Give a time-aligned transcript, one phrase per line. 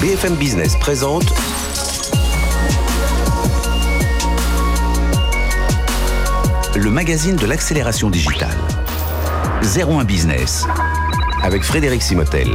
[0.00, 1.30] BFM Business présente
[6.74, 8.56] le magazine de l'accélération digitale.
[9.62, 10.66] 01 Business
[11.42, 12.48] avec Frédéric Simotel.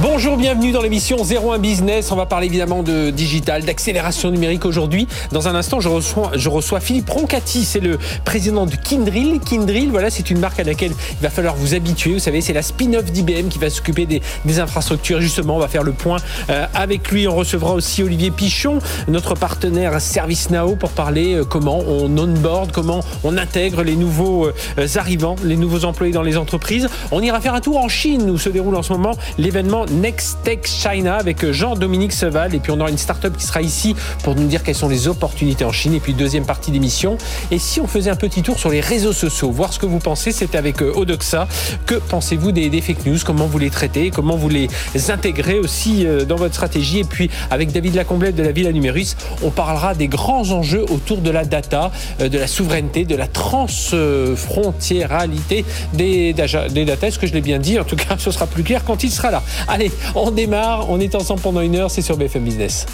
[0.00, 2.12] Bonjour, bienvenue dans l'émission 01 Business.
[2.12, 5.08] On va parler évidemment de digital, d'accélération numérique aujourd'hui.
[5.32, 9.40] Dans un instant, je reçois, Philippe Roncati, c'est le président de Kindrill.
[9.40, 12.12] Kindrill, voilà, c'est une marque à laquelle il va falloir vous habituer.
[12.12, 14.22] Vous savez, c'est la spin-off d'IBM qui va s'occuper des,
[14.60, 15.20] infrastructures.
[15.20, 17.26] Justement, on va faire le point euh, avec lui.
[17.26, 18.78] On recevra aussi Olivier Pichon,
[19.08, 24.86] notre partenaire ServiceNow, pour parler euh, comment on onboard, comment on intègre les nouveaux euh,
[24.94, 26.88] arrivants, les nouveaux employés dans les entreprises.
[27.10, 30.38] On ira faire un tour en Chine où se déroule en ce moment l'événement Next
[30.42, 32.54] Tech China avec Jean-Dominique Seval.
[32.54, 35.08] Et puis on aura une start-up qui sera ici pour nous dire quelles sont les
[35.08, 35.94] opportunités en Chine.
[35.94, 37.16] Et puis deuxième partie d'émission.
[37.50, 39.98] Et si on faisait un petit tour sur les réseaux sociaux, voir ce que vous
[39.98, 41.48] pensez, c'est avec euh, Odoxa.
[41.86, 43.18] Que pensez-vous des, fake news?
[43.24, 44.10] Comment vous les traitez?
[44.10, 44.68] Comment vous les
[45.08, 47.00] intégrez aussi euh, dans votre stratégie?
[47.00, 51.18] Et puis avec David Lacomblette de la Villa Numéris, on parlera des grands enjeux autour
[51.18, 57.06] de la data, euh, de la souveraineté, de la transfrontiéralité des data.
[57.06, 57.78] Est-ce que je l'ai bien dit?
[57.78, 59.42] En tout cas, ce sera plus clair quand il sera là.
[59.78, 62.84] Allez, on démarre, on est ensemble pendant une heure, c'est sur BFM Business.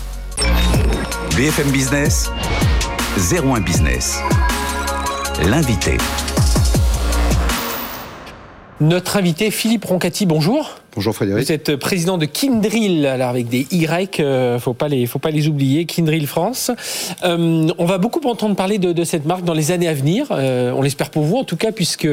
[1.35, 2.31] BFM Business,
[3.17, 4.19] 01 Business.
[5.47, 5.97] L'invité.
[8.81, 10.81] Notre invité, Philippe Roncati, bonjour.
[10.97, 11.47] Bonjour Frédéric.
[11.47, 15.31] Vous êtes président de Kindrill, alors avec des Y, euh, faut pas les, faut pas
[15.31, 15.87] les oublier.
[15.87, 16.73] Kindrill France.
[17.23, 20.27] Euh, on va beaucoup entendre parler de, cette marque dans les années à venir.
[20.33, 22.09] Euh, on l'espère pour vous en tout cas, puisque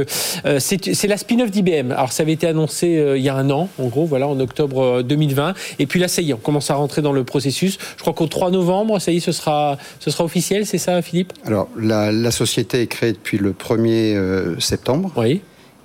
[0.59, 1.91] c'est la spin-off d'IBM.
[1.91, 5.01] Alors ça avait été annoncé il y a un an, en gros, voilà, en octobre
[5.01, 5.55] 2020.
[5.79, 7.79] Et puis là, ça y est, on commence à rentrer dans le processus.
[7.97, 11.01] Je crois qu'au 3 novembre, ça y est, ce sera, ce sera officiel, c'est ça,
[11.01, 11.33] Philippe?
[11.45, 15.11] Alors la, la, société est créée depuis le 1er septembre.
[15.15, 15.41] Oui.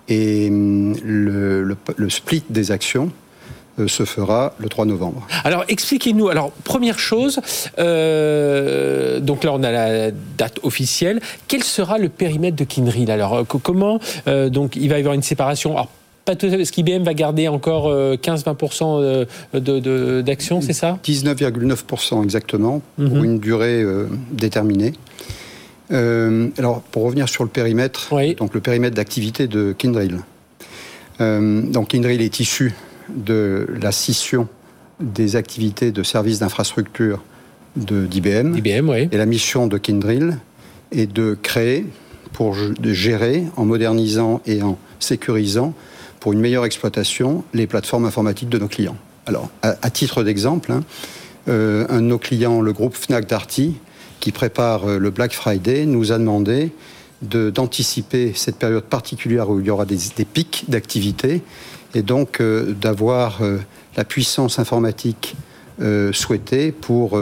[0.08, 1.76] Et hum, le,
[2.08, 3.10] split des actions
[3.78, 5.26] euh, se fera le 3 novembre.
[5.44, 6.28] Alors expliquez-nous.
[6.28, 7.40] Alors première chose,
[7.78, 11.20] euh, donc là on a la date officielle.
[11.48, 15.22] Quel sera le périmètre de Kindrill Alors euh, comment donc il va y avoir une
[15.22, 15.72] séparation?
[15.72, 15.90] Alors,
[16.24, 20.98] pas tout ce qu'IBM va garder encore 15-20% d'actions, c'est ça?
[21.04, 23.24] 19,9% exactement, pour mhm.
[23.24, 23.84] une durée
[24.32, 24.94] déterminée.
[25.92, 30.20] Euh, alors, pour revenir sur le périmètre, donc le périmètre d'activité de Kindrill.
[31.20, 32.74] Euh, donc, Kindrill est issu
[33.14, 34.48] de la scission
[35.00, 37.22] des activités de services d'infrastructure
[37.76, 38.56] d'IBM.
[38.56, 39.08] IBM, oui.
[39.12, 40.38] Et la mission de Kindrill
[40.92, 41.86] est de créer,
[42.32, 45.74] pour gérer, en modernisant et en sécurisant,
[46.20, 48.96] pour une meilleure exploitation, les plateformes informatiques de nos clients.
[49.26, 50.84] Alors, à, titre d'exemple, hein,
[51.48, 53.76] euh, un de nos clients, le groupe Fnac Darty,
[54.26, 56.72] qui prépare euh, le Black Friday, nous a demandé
[57.22, 61.42] d'anticiper cette période particulière où il y aura des, pics d'activité
[61.94, 63.58] et donc euh, d'avoir euh,
[63.96, 65.36] la puissance informatique
[66.12, 67.20] souhaitée pour,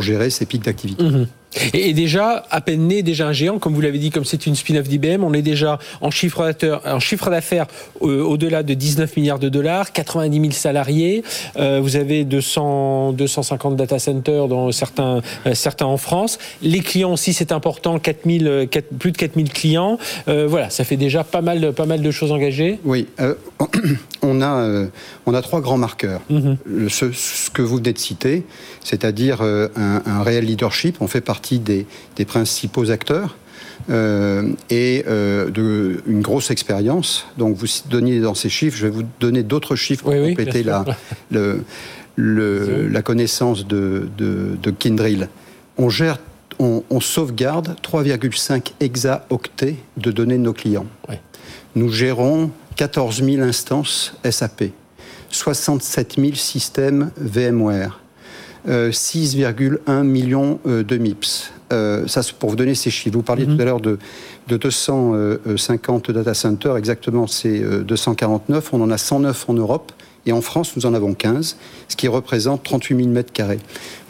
[0.00, 1.04] gérer ces pics d'activité.
[1.04, 1.26] Mmh
[1.72, 4.54] et, déjà, à peine né, déjà un géant, comme vous l'avez dit, comme c'est une
[4.54, 7.66] spin-off d'IBM, on est déjà en chiffre d'affaires
[8.02, 11.22] euh, au-delà de 19 milliards de dollars, 90 000 salariés,
[11.56, 16.38] euh, vous avez 200, 250 data centers dans certains, euh, certains en France.
[16.62, 19.98] Les clients aussi, c'est important, 4 000, 4, plus de 4000 clients.
[20.26, 22.78] voilà, ça fait déjà pas mal, pas mal de choses engagées.
[22.84, 23.06] Oui,
[24.22, 24.86] on, a,
[25.26, 26.20] on a trois grands marqueurs.
[26.30, 26.88] Mm-hmm.
[26.88, 28.44] ce, que vous venez de citer,
[28.84, 31.86] c'est-à-dire un, un réel leadership, on fait partie des,
[32.26, 33.36] principaux acteurs.
[33.90, 37.26] Euh, et euh, de, une grosse expérience.
[37.38, 40.84] Donc vous donniez dans ces chiffres, je vais vous donner d'autres chiffres pour compléter la,
[41.30, 41.64] le,
[42.16, 45.28] la connaissance de, de, Kindrill.
[45.78, 46.18] On gère,
[46.58, 50.86] on, sauvegarde 3,5 hexaoctets de données de nos clients.
[51.74, 54.66] Nous gérons 14 000 instances SAP,
[55.30, 58.00] 67 000 systèmes VMware,
[58.68, 61.50] 6,1 euh, millions euh, de MIPS.
[61.72, 63.16] Euh, ça, c'est pour vous donner ces chiffres.
[63.16, 63.56] Vous parliez mhm.
[63.56, 63.98] tout à l'heure de,
[64.46, 66.76] 250 data centers.
[66.76, 68.72] Exactement, c'est 249.
[68.72, 69.90] On en a 109 en Europe.
[70.24, 71.56] Et en France, nous en avons 15,
[71.88, 73.58] ce qui représente 38 000 mètres carrés.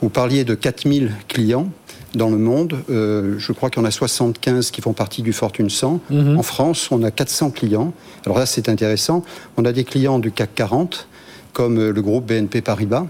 [0.03, 1.71] Vous parliez de 4 000 clients
[2.14, 2.76] dans le monde.
[2.88, 6.00] je crois qu'il y en a 75 qui font partie du Fortune 100.
[6.10, 6.38] Mhm.
[6.38, 7.93] En France, on a 400 clients.
[8.25, 9.25] Alors là, c'est intéressant.
[9.56, 11.08] On a des clients du CAC 40,
[11.52, 13.06] comme le groupe BNP Paribas,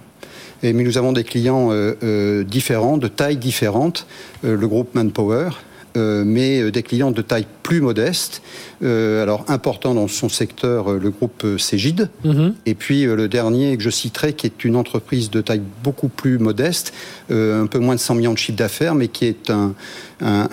[0.62, 4.06] et, mais nous avons des clients euh, euh, différents, de tailles différentes.
[4.44, 5.50] Euh, le groupe Manpower,
[6.24, 8.42] mais des clients de taille plus modeste.
[8.82, 12.08] alors important dans son secteur, le groupe Cégide.
[12.24, 12.54] Mhm.
[12.66, 16.38] Et puis le dernier que je citerai, qui est une entreprise de taille beaucoup plus
[16.38, 16.92] modeste,
[17.30, 19.74] un peu moins de 100 millions de chiffre d'affaires, mais qui est un,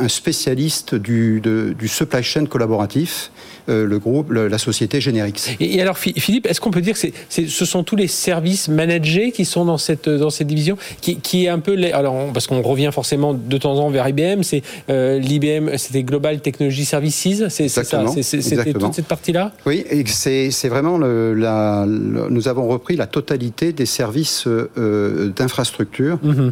[0.07, 3.31] spécialiste du, du supply chain collaboratif.
[3.67, 5.55] Euh, le groupe, la société Generix.
[5.59, 9.43] Et, alors Philippe, est-ce qu'on peut dire que ce sont tous les services managés qui
[9.43, 11.75] sont dans cette, dans cette division qui, qui est un peu...
[11.91, 16.03] alors, parce qu'on revient forcément de temps en temps vers IBM, c'est euh, l'IBM, c'était
[16.03, 17.83] Global Technology Services, c'est ça,
[18.21, 19.51] c'était toute cette partie-là?
[19.65, 26.51] Oui, c'est vraiment le, la, nous avons repris la totalité des services euh, d'infrastructure mhm.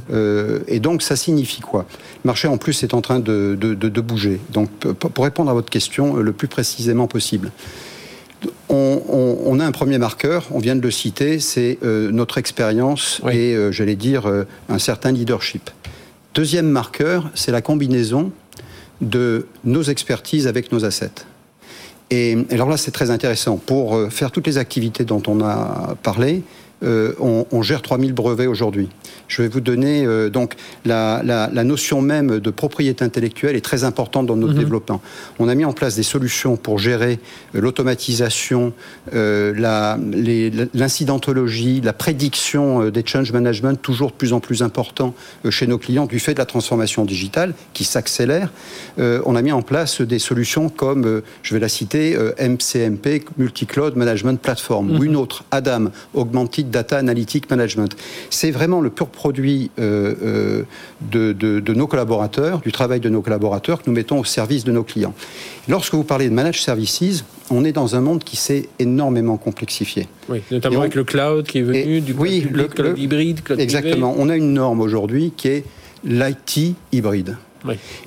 [0.68, 1.86] et donc ça signifie quoi?
[2.24, 4.40] Le marché en plus est en train de, de, de bouger.
[4.52, 7.52] Donc pour répondre à votre question le plus précisément possible.
[8.70, 13.56] On, a un premier marqueur, on vient de le citer, c'est euh, notre expérience et,
[13.56, 15.70] euh, j'allais dire, euh, un certain leadership.
[16.34, 18.32] Deuxième marqueur, c'est la combinaison
[19.02, 21.12] de nos expertises avec nos assets.
[22.10, 23.58] Et alors là, c'est très intéressant.
[23.58, 26.44] Pour faire toutes les activités dont on a parlé,
[26.84, 28.90] euh, on, gère 3000 brevets aujourd'hui.
[29.34, 30.54] Je vais vous donner euh, donc
[30.86, 31.24] la,
[31.64, 34.60] notion même de propriété intellectuelle est très importante dans notre mhm.
[34.60, 35.02] développement.
[35.40, 37.18] On a mis en place des solutions pour gérer
[37.56, 38.74] euh, l'automatisation,
[39.12, 45.14] l'incidentologie, la, prédiction des change management toujours de plus en plus important
[45.50, 48.50] chez nos clients du fait de la transformation digitale qui s'accélère.
[48.98, 54.42] on a mis en place des solutions comme, je vais la citer, MCMP, Multi-Cloud Management
[54.42, 55.04] Platform, ou mhm.
[55.04, 57.96] une autre, ADAM, Augmented Data Analytic Management.
[58.30, 61.34] C'est vraiment le pur produit euh, euh,
[61.64, 64.84] de, nos collaborateurs, du travail de nos collaborateurs que nous mettons au service de nos
[64.84, 65.14] clients.
[65.70, 70.10] Lorsque vous parlez de Managed Services, on est dans un monde qui s'est énormément complexifié.
[70.28, 74.14] Oui, notamment avec le cloud qui est venu, du oui, le, cloud hybride, Exactement.
[74.18, 75.64] On a une norme aujourd'hui qui est
[76.04, 77.38] l'IT hybride.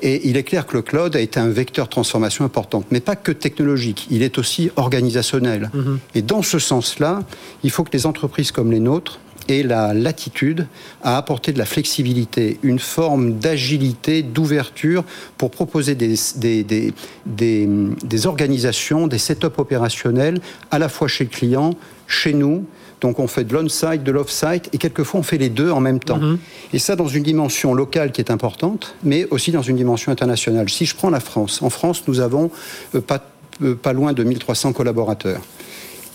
[0.02, 3.00] Et il est clair que le cloud a été un vecteur de transformation importante, mais
[3.00, 5.70] pas que technologique, il est aussi organisationnel.
[5.72, 5.98] Mhm.
[6.14, 7.20] Et dans ce sens-là,
[7.64, 9.18] il faut que des entreprises comme les nôtres
[9.48, 10.66] aient la latitude
[11.02, 15.04] à apporter de la flexibilité, une forme d'agilité, d'ouverture
[15.38, 16.92] pour proposer des, des,
[17.26, 20.40] des, organisations, des setups opérationnels
[20.70, 21.74] à la fois chez le client,
[22.06, 22.64] chez nous,
[23.00, 26.00] donc on fait de l'on-site, de l'off-site, et quelquefois on fait les deux en même
[26.00, 26.18] temps.
[26.18, 26.38] Mhm.
[26.72, 30.68] Et ça dans une dimension locale qui est importante, mais aussi dans une dimension internationale.
[30.70, 32.50] Si je prends la France, en France nous avons
[32.94, 33.22] euh, pas,
[33.62, 35.42] euh, pas loin de 1300 collaborateurs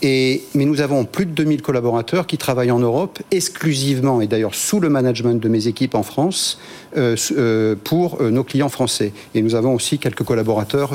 [0.02, 4.80] mais nous avons plus de 2000 collaborateurs qui travaillent en Europe exclusivement, et d'ailleurs sous
[4.80, 6.58] le management de mes équipes en France,
[7.84, 9.12] pour euh, nos clients français.
[9.34, 10.92] Et nous avons aussi quelques collaborateurs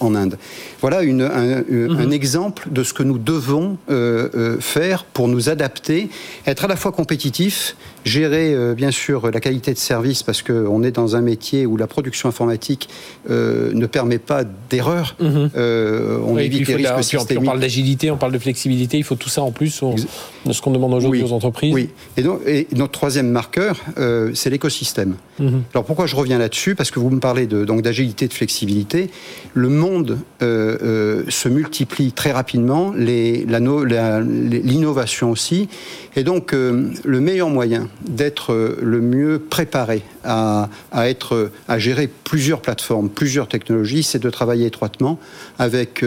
[0.00, 0.38] en Inde.
[0.80, 1.96] Voilà un, mhm.
[1.98, 3.76] un, exemple de ce que nous devons
[4.60, 6.08] faire pour nous adapter,
[6.46, 10.90] être à la fois compétitifs, gérer bien sûr la qualité de service, parce qu'on est
[10.90, 12.88] dans un métier où la production informatique
[13.28, 15.16] ne permet pas d'erreur.
[15.20, 15.50] Mhm.
[16.26, 17.42] on évite les risques systémiques.
[17.42, 19.82] On parle d'agilité, on parle de flexibilité, il faut tout ça en plus
[20.46, 21.74] de ce qu'on demande aujourd'hui aux entreprises.
[21.74, 25.16] Oui, et, donc, et notre troisième marqueur, euh, c'est l'écosystème.
[25.38, 25.64] Mhm.
[25.72, 26.74] Alors pourquoi je reviens là-dessus?
[26.74, 29.10] Parce que vous me parlez donc d'agilité, de flexibilité.
[29.54, 35.68] Le monde euh, euh, se multiplie très rapidement, l'innovation aussi,
[36.16, 42.60] et donc le meilleur moyen d'être le mieux préparé à, à, être, à gérer plusieurs
[42.60, 45.18] plateformes, plusieurs technologies, c'est de travailler étroitement
[45.58, 46.04] avec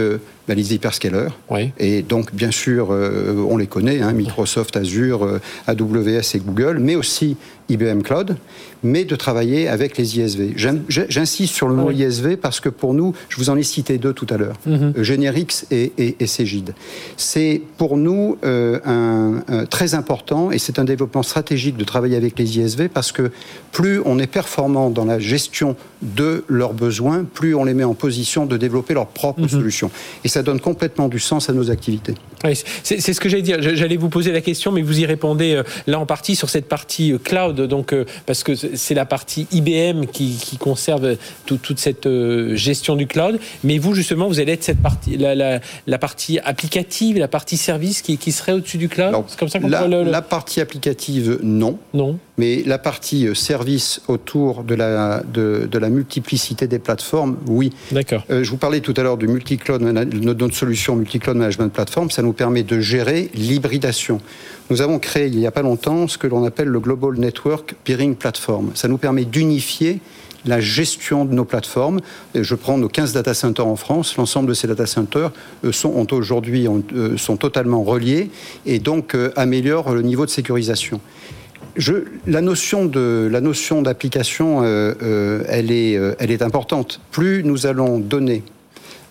[0.47, 1.31] bah, les hyperscalers.
[1.77, 6.77] Et donc, bien sûr, euh, on les connaît, hein, Microsoft, Azure, euh, AWS et Google,
[6.79, 7.35] mais aussi
[7.67, 8.37] IBM Cloud,
[8.81, 10.53] mais de travailler avec les ISV.
[10.87, 14.13] J'insiste sur le mot ISV parce que pour nous, je vous en ai cité deux
[14.13, 16.73] tout à l'heure, mm Generix et, et, Cégide.
[17.17, 22.59] C'est pour nous un, très important et c'est un développement stratégique de travailler avec les
[22.59, 23.31] ISV parce que
[23.71, 27.93] plus on est performant dans la gestion de leurs besoins, plus on les met en
[27.93, 29.49] position de développer leurs propres mhm.
[29.49, 29.91] solutions.
[30.23, 32.13] Et ça donne complètement du sens à nos activités.
[32.83, 33.61] c'est ce que j'allais dire.
[33.61, 36.67] J'allais vous poser la question, mais vous y répondez euh, là en partie sur cette
[36.67, 42.07] partie euh, cloud, donc euh, parce que c'est la partie IBM qui, conserve toute cette
[42.53, 43.26] gestion du cloud.
[43.63, 48.31] Mais vous justement, vous allez être cette partie, la, partie applicative, la partie service qui,
[48.31, 49.15] serait au-dessus du cloud?
[49.27, 51.77] C'est comme ça qu'on la, la partie applicative, non.
[51.93, 52.17] Non.
[52.37, 57.71] Mais la partie service autour de la, de, de la multiplicité des plateformes, oui.
[57.91, 58.23] D'accord.
[58.29, 62.21] Euh, je vous parlais tout à l'heure du multi-cloud, notre solution multi-cloud management platform, ça
[62.21, 64.21] nous permet de gérer l'hybridation.
[64.69, 67.75] Nous avons créé il n'y a pas longtemps ce que l'on appelle le Global Network
[67.83, 68.71] Peering Platform.
[68.75, 69.99] Ça nous permet d'unifier
[70.47, 71.99] la gestion de nos plateformes.
[72.33, 74.17] je prends nos 15 data centers en France.
[74.17, 75.31] L'ensemble de ces data centers
[75.63, 78.29] euh, sont aujourd'hui euh, sont totalement reliés
[78.65, 81.01] et donc améliorent le niveau de sécurisation.
[82.25, 87.01] la notion de la notion d'application, euh, euh, elle est euh, elle est importante.
[87.11, 88.43] Plus nous allons donner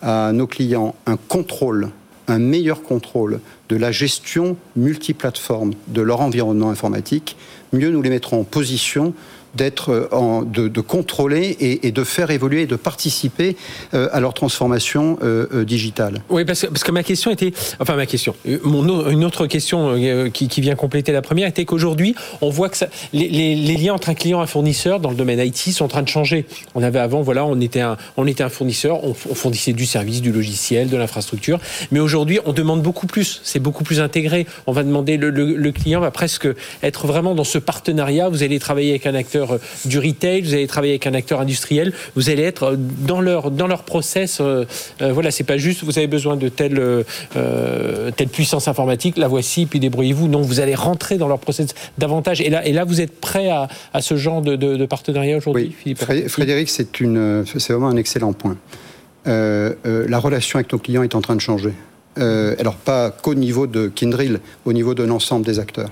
[0.02, 1.90] à nos clients un contrôle,
[2.28, 7.36] un meilleur contrôle de la gestion multiplateforme de leur environnement informatique,
[7.72, 9.14] mieux nous les mettrons en position
[9.54, 13.56] d'être euh, de, de, contrôler et, de faire évoluer et de participer
[13.94, 16.22] euh, à leur transformation euh, digitale.
[16.28, 19.96] Oui, parce que, ma question était, enfin ma question, une autre question
[20.32, 22.76] qui, vient compléter la première était qu'aujourd'hui, on voit que
[23.12, 26.02] les, liens entre un client et un fournisseur dans le domaine IT sont en train
[26.02, 26.46] de changer.
[26.74, 27.96] On avait avant, voilà, on était un,
[28.48, 31.58] fournisseur, on, fournissait du service, du logiciel, de l'infrastructure,
[31.90, 33.40] mais aujourd'hui, on demande beaucoup plus.
[33.44, 34.46] C'est beaucoup plus intégré.
[34.66, 36.48] On va demander, le, le client va presque
[36.82, 38.28] être vraiment dans ce partenariat.
[38.28, 41.40] Vous allez travailler avec un acteur acteur du retail, vous allez travailler avec un acteur
[41.40, 44.38] industriel, vous allez être dans leur, dans leur process.
[44.40, 44.64] Euh,
[45.02, 49.28] euh, voilà, c'est pas juste vous avez besoin de telle, euh, telle puissance informatique, la
[49.28, 50.28] voici, puis débrouillez-vous.
[50.28, 52.40] Non, vous allez rentrer dans leur process davantage.
[52.40, 55.36] Et là, et là vous êtes prêt à, à ce genre de, de, de partenariat
[55.36, 55.94] aujourd'hui, oui.
[55.96, 56.88] Philippe Frédéric, c'est
[57.70, 58.56] vraiment un excellent point.
[59.26, 61.72] Euh, euh, la relation avec nos clients est en train de changer.
[62.18, 65.90] Euh, alors pas qu'au niveau de Kindrill, au niveau de l'ensemble des acteurs.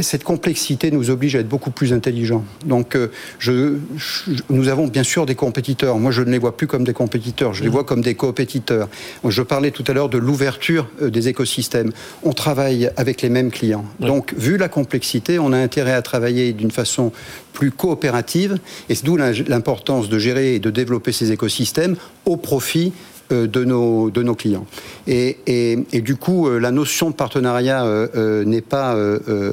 [0.00, 2.44] Cette complexité nous oblige à être beaucoup plus intelligents.
[2.64, 5.98] Donc, euh, je, je, nous avons bien sûr des compétiteurs.
[5.98, 8.88] Moi, je ne les vois plus comme des compétiteurs, je les vois comme des coopétiteurs.
[9.26, 11.92] Je parlais tout à l'heure de l'ouverture euh, des écosystèmes.
[12.22, 13.84] On travaille avec les mêmes clients.
[13.98, 17.12] Donc, vu la complexité, on a intérêt à travailler d'une façon
[17.52, 22.92] plus coopérative, et c'est d'où l'importance de gérer et de développer ces écosystèmes au profit
[23.30, 24.66] de nos, de nos clients.
[25.06, 29.52] Et, et, et, du coup, euh, la notion de partenariat euh, euh n'est pas, euh,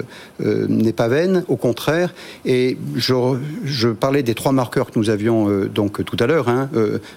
[0.95, 2.13] pas vaine, au contraire.
[2.45, 3.13] Et je,
[3.65, 6.49] je, parlais des trois marqueurs que nous avions donc tout à l'heure.
[6.49, 6.69] Hein,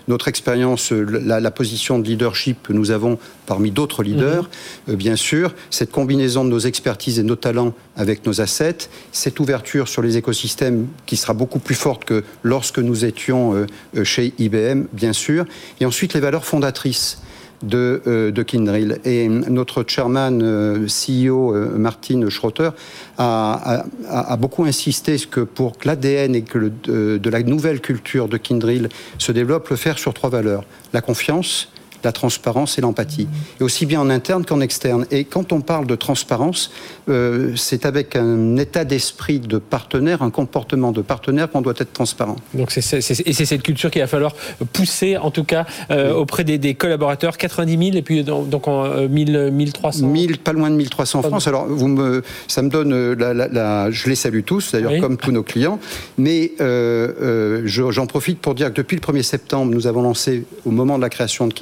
[0.08, 3.18] notre expérience, la, la, position de leadership que nous avons
[3.50, 4.48] parmi d'autres leaders,
[4.86, 4.94] mmh.
[4.94, 9.88] bien sûr, cette combinaison de nos expertises et nos talents avec nos assets, cette ouverture
[9.88, 13.66] sur les écosystèmes qui sera beaucoup plus forte que lorsque nous étions
[14.04, 15.44] chez IBM, bien sûr,
[15.80, 17.18] et ensuite les valeurs fondatrice
[17.62, 18.98] de, euh, de Kindrill.
[19.04, 22.70] Et notre chairman, euh, CEO euh, Martin Schroeter,
[23.18, 27.42] a, a, a, beaucoup insisté que pour que l'ADN et que le, de, de, la
[27.42, 28.88] nouvelle culture de Kindrill
[29.18, 30.64] se développe, le faire sur trois valeurs.
[30.92, 31.69] La confiance,
[32.04, 33.28] la transparence et l'empathie,
[33.60, 35.06] et aussi bien en interne qu'en externe.
[35.10, 36.70] Et quand on parle de transparence,
[37.08, 41.92] euh, c'est avec un état d'esprit de partenaire, un comportement de partenaire qu'on doit être
[41.92, 42.36] transparent.
[42.54, 44.34] Donc c'est, c'est, et c'est cette culture qu'il va falloir
[44.72, 46.18] pousser, en tout cas, euh, oui.
[46.18, 47.36] auprès des, des, collaborateurs.
[47.36, 51.46] 90 000 et puis donc en euh, 1000, 1300 1000, Pas loin de 1300 francs.
[51.46, 54.92] Alors vous me, ça me donne, euh, la, la, la, je les salue tous, d'ailleurs
[54.92, 55.00] oui.
[55.00, 55.78] comme tous nos clients,
[56.18, 60.44] mais euh, euh, j'en profite pour dire que depuis le 1er septembre, nous avons lancé,
[60.64, 61.54] au moment de la création de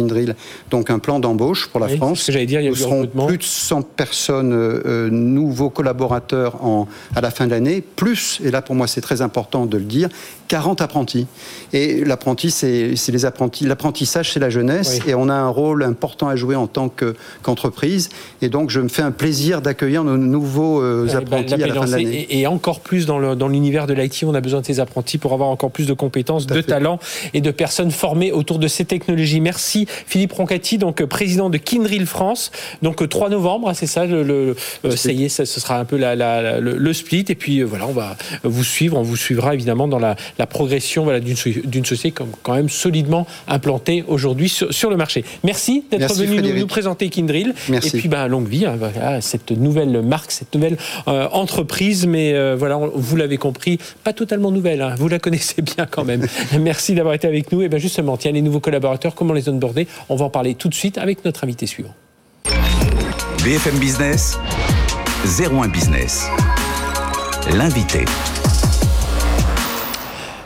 [0.70, 2.30] Donc un plan d'embauche pour la oui, France.
[2.30, 6.88] J'allais dire, il y a Nous serons plus de 100 personnes, euh, nouveaux collaborateurs en,
[7.14, 9.84] à la fin de l'année, plus, et là pour moi c'est très important de le
[9.84, 10.08] dire,
[10.48, 11.26] 40 apprentis.
[11.72, 13.66] Et l'apprenti, c'est les apprentis.
[13.66, 15.10] L'apprentissage, c'est la jeunesse, oui.
[15.10, 18.08] et on a un rôle important à jouer en tant qu'entreprise.
[18.08, 21.66] Qu et donc, je me fais un plaisir d'accueillir nos nouveaux euh, apprentis bah, à
[21.66, 22.26] la fin de l'année.
[22.30, 25.18] Et, et, encore plus dans l'univers dans de l'IT, on a besoin de ces apprentis
[25.18, 26.98] pour avoir encore plus de compétences, de talents
[27.34, 29.40] et de personnes formées autour de ces technologies.
[29.40, 32.50] Merci Philippe Roncati, donc président de Kindrill France.
[32.82, 35.78] Donc 3 novembre, hein, c'est ça, le, le, le ça y est, ça, ce sera
[35.78, 37.24] un peu la, la, la, le, le, split.
[37.28, 41.04] Et puis voilà, on va vous suivre, on vous suivra évidemment dans la, la progression
[41.04, 45.24] voilà, d'une société comme, quand même solidement implantée aujourd'hui sur, sur, le marché.
[45.44, 47.54] Merci d'être venu nous, nous, présenter Kindrill.
[47.68, 47.96] Merci.
[47.96, 50.76] Et puis bah, longue vie, hein, voilà, cette nouvelle marque, cette nouvelle
[51.08, 55.62] euh, entreprise, mais euh, voilà, vous l'avez compris, pas totalement nouvelle, hein, vous la connaissez
[55.62, 56.26] bien quand même.
[56.60, 57.62] Merci d'avoir été avec nous.
[57.62, 59.86] Et bien justement, tiens, les nouveaux collaborateurs, comment les onboarder?
[60.08, 61.94] On va en parler tout de suite avec notre invité suivant.
[63.44, 64.38] BFM Business,
[65.24, 66.26] 01 Business.
[67.54, 68.04] L'invité.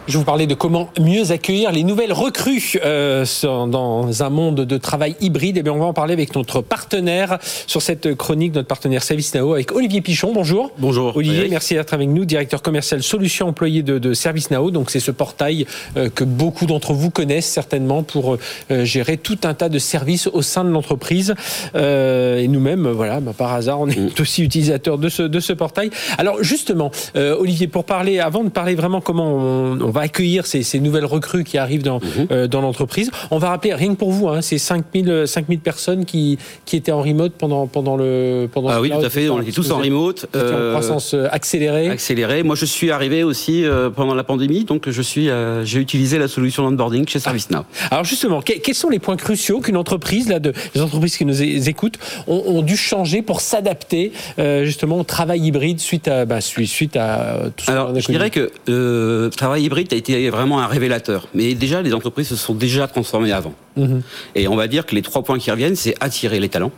[0.08, 4.76] Je vous parlais de comment mieux accueillir les nouvelles recrues euh, dans un monde de
[4.76, 5.56] travail hybride.
[5.56, 9.04] Et eh bien, on va en parler avec notre partenaire sur cette chronique, notre partenaire
[9.04, 10.32] ServiceNow, avec Olivier Pichon.
[10.32, 10.72] Bonjour.
[10.78, 11.16] Bonjour.
[11.16, 14.72] Olivier, merci d'être avec nous, directeur commercial solution employé de, de ServiceNow.
[14.72, 15.66] Donc, c'est ce portail
[15.96, 18.38] euh, que beaucoup d'entre vous connaissent certainement pour
[18.72, 21.36] euh, gérer tout un tas de services au sein de l'entreprise.
[21.76, 24.10] Euh, et nous-mêmes, voilà, bah, par hasard, on est mmh.
[24.20, 25.90] aussi utilisateurs de ce, de ce portail.
[26.18, 30.46] Alors, justement, euh, Olivier, pour parler, avant de parler vraiment comment on, on va accueillir
[30.46, 32.48] ces, ces, nouvelles recrues qui arrivent dans, mhm.
[32.48, 33.10] dans l'entreprise.
[33.30, 36.92] On va rappeler, rien que pour vous, hein, c'est 5000, 5000 personnes qui, qui étaient
[36.92, 39.78] en remote pendant, pendant le pendant Ah oui, tout à fait, on était tous en
[39.78, 40.26] remote.
[40.34, 41.88] en croissance accélérée.
[41.88, 42.42] Accélérée.
[42.42, 45.28] Moi, je suis arrivé aussi pendant la pandémie, donc je suis,
[45.64, 47.62] j'ai utilisé la solution d'onboarding chez ServiceNow.
[47.90, 51.42] Alors justement, quels sont les points cruciaux qu'une entreprise, là, de, les entreprises qui nous
[51.42, 56.96] écoutent, ont, dû changer pour s'adapter euh, justement au travail hybride suite à, bah, suite
[56.96, 60.66] à tout ça Alors, je dirais que le euh, travail hybride a été vraiment un
[60.66, 61.28] révélateur.
[61.34, 63.54] Mais déjà, les entreprises se sont déjà transformées avant.
[63.76, 64.02] Mhm.
[64.34, 66.72] Et on va dire que les trois points qui reviennent, c'est attirer les talents.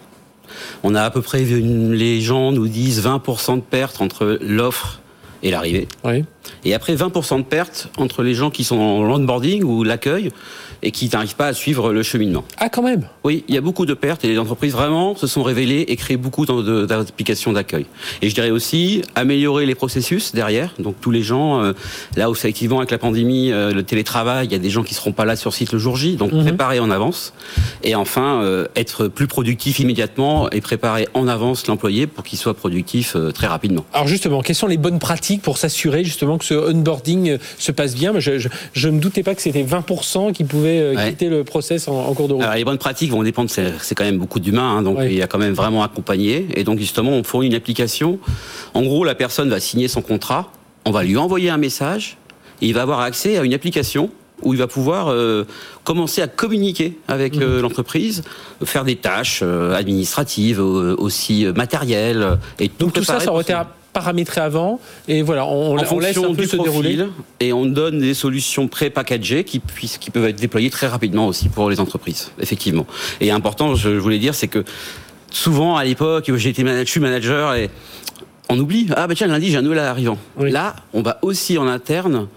[0.82, 5.00] On a à peu près, les gens nous disent 20% de perte entre l'offre
[5.42, 5.88] et l'arrivée.
[6.04, 6.24] Oui.
[6.64, 10.30] Et après 20% de perte entre les gens qui sont en onboarding ou l'accueil
[10.84, 12.44] et qui n'arrivent pas à suivre le cheminement.
[12.58, 15.26] Ah, quand même Oui, il y a beaucoup de pertes et les entreprises vraiment se
[15.26, 17.86] sont révélées et créent beaucoup d'applications d'accueil.
[18.22, 20.74] Et je dirais aussi améliorer les processus derrière.
[20.78, 21.72] Donc tous les gens, euh,
[22.16, 24.94] là où effectivement avec la pandémie, euh, le télétravail, il y a des gens qui
[24.94, 26.42] seront pas là sur site le jour J, donc mhm.
[26.42, 27.32] préparer en avance.
[27.82, 32.54] Et enfin, euh, être plus productif immédiatement et préparer en avance l'employé pour qu'il soit
[32.54, 33.84] productif très rapidement.
[33.94, 37.94] Alors justement, quelles sont les bonnes pratiques pour s'assurer justement que ce onboarding se passe
[37.94, 38.12] bien?
[38.18, 38.48] Je
[38.88, 42.28] ne me doutais pas que c'était 20% qui pouvaient euh, quitter le process en, cours
[42.28, 45.14] de route Les bonnes pratiques vont dépendre, c'est quand même beaucoup d'humains, hein, donc il
[45.14, 46.46] y a quand même vraiment accompagné.
[46.54, 48.18] Et donc justement, on fournit une application.
[48.74, 50.50] En gros, la personne va signer son contrat,
[50.84, 52.18] on va lui envoyer un message,
[52.62, 54.10] et il va avoir accès à une application
[54.42, 55.44] où il va pouvoir euh,
[55.84, 57.62] commencer à communiquer avec euh, mhm.
[57.62, 58.22] l'entreprise,
[58.64, 62.38] faire des tâches administratives, aussi matérielles.
[62.58, 63.54] Et tout Donc tout ça, ça aurait été
[63.94, 66.98] paramétré avant et voilà, on, en laisse un peu se dérouler.
[67.40, 71.48] Et on donne des solutions pré-packagées qui, puissent, qui peuvent être déployées très rapidement aussi
[71.48, 72.86] pour les entreprises, effectivement.
[73.22, 74.64] Et important, je voulais dire, c'est que
[75.30, 77.70] souvent à l'époque, manager, je suis manager et
[78.48, 78.88] on oublie.
[78.94, 80.18] Ah bah tiens, lundi j'ai un nouvel arrivant.
[80.38, 82.28] Là, on va aussi en interne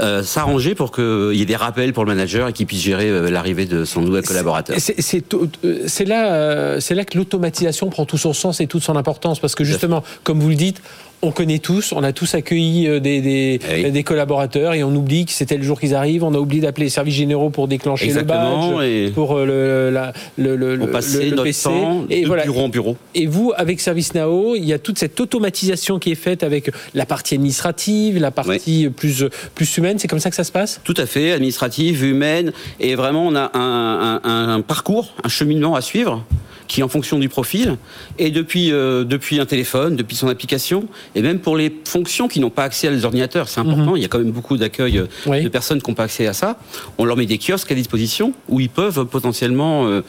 [0.00, 3.08] euh, s'arranger pour qu'il y ait des rappels pour le manager et qu'il puisse gérer
[3.08, 4.76] euh, l'arrivée de son nouvel collaborateur.
[4.78, 9.38] C'est là, euh, c'est là que l'automatisation prend tout son sens et toute son importance
[9.38, 10.80] parce que justement, comme vous le dites,
[11.22, 14.94] on connaît tous, on a tous accueilli euh, des, des, eh des collaborateurs et on
[14.94, 16.24] oublie que c'était le jour qu'ils arrivent.
[16.24, 19.90] On a oublié d'appeler les services généraux pour déclencher le badge, et pour euh, le,
[19.94, 21.62] la, le, le, le, notre PC.
[21.62, 22.44] Temps et de voilà.
[22.44, 22.96] bureau en bureau.
[23.14, 27.04] Et vous, avec ServiceNow, il y a toute cette automatisation qui est faite avec la
[27.04, 29.24] partie administrative, la partie plus,
[29.54, 29.98] plus humaine.
[29.98, 30.80] C'est comme ça que ça se passe?
[30.84, 32.52] Tout à fait, administrative, humaine.
[32.78, 36.24] Et vraiment, on a un, un, un parcours, un cheminement à suivre
[36.70, 37.76] qui en fonction du profil,
[38.16, 40.84] et depuis, euh, depuis un téléphone, depuis son application,
[41.14, 43.96] et même pour les fonctions qui n'ont pas accès à les ordinateurs, c'est important, mhm.
[43.96, 46.32] il y a quand même beaucoup d'accueil euh, de personnes qui n'ont pas accès à
[46.32, 46.58] ça,
[46.98, 50.02] on leur met des kiosques à disposition où ils peuvent potentiellement euh,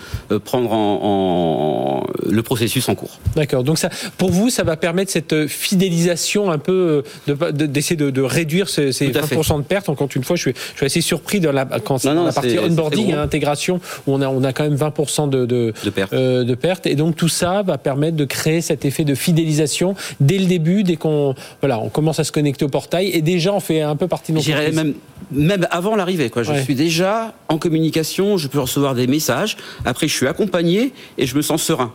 [0.44, 3.20] prendre en, le processus en cours.
[3.36, 8.22] D'accord, donc ça, pour vous, ça va permettre cette fidélisation un peu, d'essayer de, de,
[8.22, 9.90] réduire ces, ces 20% de pertes.
[9.90, 13.10] Encore une fois, je suis, je suis assez surpris dans la, quand la partie onboarding
[13.10, 16.56] et intégration, où on a, on a quand même 20% de, de, de pertes de
[16.56, 16.88] perte.
[16.88, 20.84] Et donc tout ça va permettre de créer cet effet de fidélisation dès le début,
[20.92, 23.08] dès qu'on voilà, on commence à se connecter au portail.
[23.08, 24.94] Et déjà, on fait un peu partie de notre J'irais même,
[25.32, 26.30] même avant l'arrivée.
[26.30, 26.44] Quoi.
[26.44, 29.58] Je suis déjà en communication, je peux recevoir des messages.
[29.86, 31.94] Après, je suis accompagné et je me sens serein.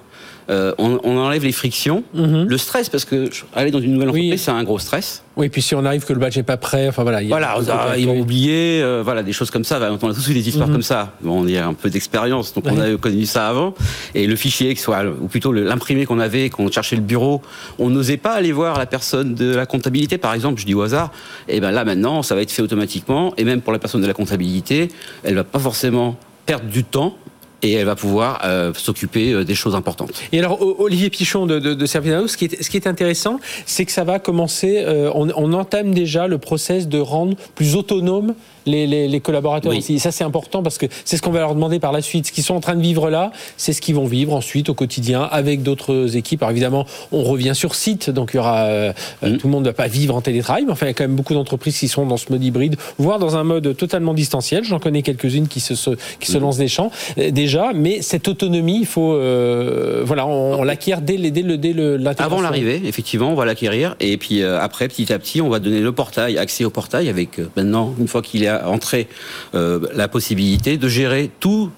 [0.48, 2.44] Euh, on, enlève les frictions, mhm.
[2.44, 5.24] le stress, parce que aller dans une nouvelle entreprise, c'est un gros stress.
[5.36, 7.20] Oui, puis si on arrive que le badge n'est pas prêt, enfin voilà.
[7.20, 7.58] voilà,
[7.98, 9.80] ils vont oublier, euh, voilà, des choses comme ça.
[9.80, 10.74] On a tous eu des histoires mhm.
[10.74, 11.14] comme ça.
[11.20, 13.74] Bon, on y a un peu d'expérience, donc on a connu ça avant.
[14.14, 17.42] Et le fichier, soit, ou plutôt l'imprimé qu'on avait, qu'on cherchait le bureau,
[17.78, 20.82] on n'osait pas aller voir la personne de la comptabilité, par exemple, je dis au
[20.82, 21.10] hasard.
[21.48, 23.34] Et ben là, maintenant, ça va être fait automatiquement.
[23.36, 24.88] Et même pour la personne de la comptabilité,
[25.24, 27.16] elle va pas forcément perdre du temps
[27.62, 30.12] et elle va pouvoir euh, s'occuper euh, des choses importantes.
[30.32, 33.84] Et alors, Olivier Pichon de, de, de ce qui est, ce qui est intéressant, c'est
[33.84, 38.34] que ça va commencer, euh, on, on, entame déjà le process de rendre plus autonome
[38.66, 39.98] les, collaborateurs aussi.
[39.98, 42.26] ça, c'est important parce que c'est ce qu'on va leur demander par la suite.
[42.26, 44.74] Ce qu'ils sont en train de vivre là, c'est ce qu'ils vont vivre ensuite au
[44.74, 46.42] quotidien avec d'autres équipes.
[46.42, 49.36] Alors évidemment, on revient sur site, donc il y aura euh, mm.
[49.36, 51.04] tout le monde ne va pas vivre en télétravail, mais enfin, il y a quand
[51.04, 54.64] même beaucoup d'entreprises qui sont dans ce mode hybride, voire dans un mode totalement distanciel.
[54.64, 55.74] J'en connais quelques-unes qui se,
[56.20, 56.40] qui se mm.
[56.40, 61.16] lancent des champs euh, déjà, mais cette autonomie, il faut, euh, voilà, on, l'acquiert dès,
[61.16, 65.18] dès, le, dès le, Avant l'arrivée, effectivement, on va l'acquérir, et puis après, petit à
[65.18, 68.55] petit, on va donner le portail, accès au portail avec maintenant, une fois qu'il est
[68.64, 69.08] entrer
[69.54, 71.70] euh, la possibilité de gérer tout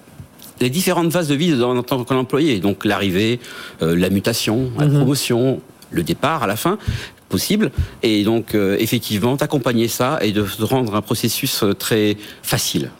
[0.61, 2.59] les différentes phases de vie en tant qu'employé.
[2.59, 3.39] Donc l'arrivée,
[3.81, 4.97] euh, la mutation, la mhm.
[4.97, 5.61] promotion,
[5.91, 6.77] le départ à la fin
[7.29, 7.71] possible.
[8.03, 12.91] Et donc euh, effectivement, d'accompagner ça et de rendre un processus très facile,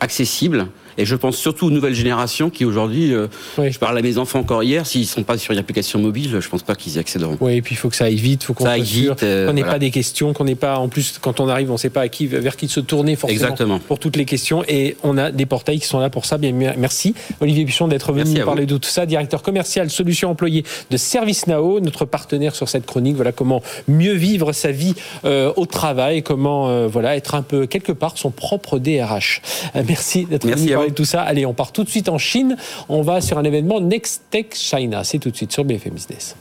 [0.00, 4.18] accessible Et je pense surtout aux nouvelles générations qui aujourd'hui, euh, je parle à mes
[4.18, 6.98] enfants encore hier, s'ils sont pas sur une application mobile, je pense pas qu'ils y
[6.98, 7.36] accéderont.
[7.40, 9.52] Oui, et puis il faut que ça aille vite, faut qu'on soit sûr, euh, qu'on
[9.52, 11.90] n'ait pas des questions, qu'on n'ait pas, en plus, quand on arrive, on ne sait
[11.90, 13.78] pas à qui, vers qui se tourner forcément Exactement.
[13.78, 14.64] pour toutes les questions.
[14.68, 16.38] Et on a des portails qui sont là pour ça.
[16.38, 20.64] Bien, merci Olivier Pichon d'être venu nous parler de tout ça, directeur commercial solutions employés
[20.90, 23.16] de ServiceNow, notre partenaire sur cette chronique.
[23.16, 27.66] Voilà comment mieux vivre sa vie euh, au travail, comment euh, voilà être un peu
[27.66, 29.42] quelque part son propre DRH.
[29.76, 31.22] Euh, merci d'être venu tout ça.
[31.22, 32.56] Allez, on part tout de suite en Chine.
[32.88, 35.04] On va sur un événement Next Tech China.
[35.04, 36.36] C'est tout de suite sur BFM Business.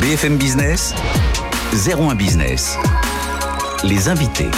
[0.00, 0.94] BFM Business,
[1.72, 2.78] 01 Business.
[3.84, 4.50] Les invités.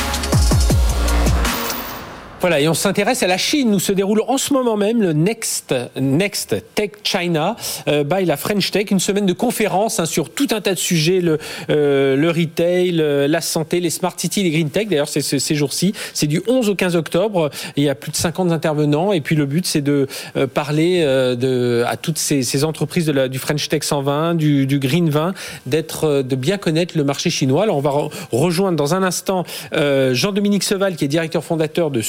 [2.41, 5.13] Voilà, et on s'intéresse à la Chine où se déroule en ce moment même le
[5.13, 7.57] Next, Next Tech China
[7.89, 10.79] euh, by la French Tech, une semaine de conférences hein, sur tout un tas de
[10.79, 14.87] sujets, le, euh, le retail, la santé, les smart cities, les green tech.
[14.87, 15.95] D'ailleurs, c'est ces jours-ci.
[16.15, 17.51] C'est du 11 au 15 octobre.
[17.75, 19.13] il y a plus de 50 intervenants.
[19.13, 23.13] Et puis le but, c'est de euh, parler de, à toutes ces, ces entreprises de
[23.13, 25.35] la, du French Tech 120, du, du Green 20,
[25.67, 27.65] d'être, de bien connaître le marché chinois.
[27.65, 32.01] Alors, on va rejoindre dans un instant Jean-Dominique Seval, qui est directeur fondateur de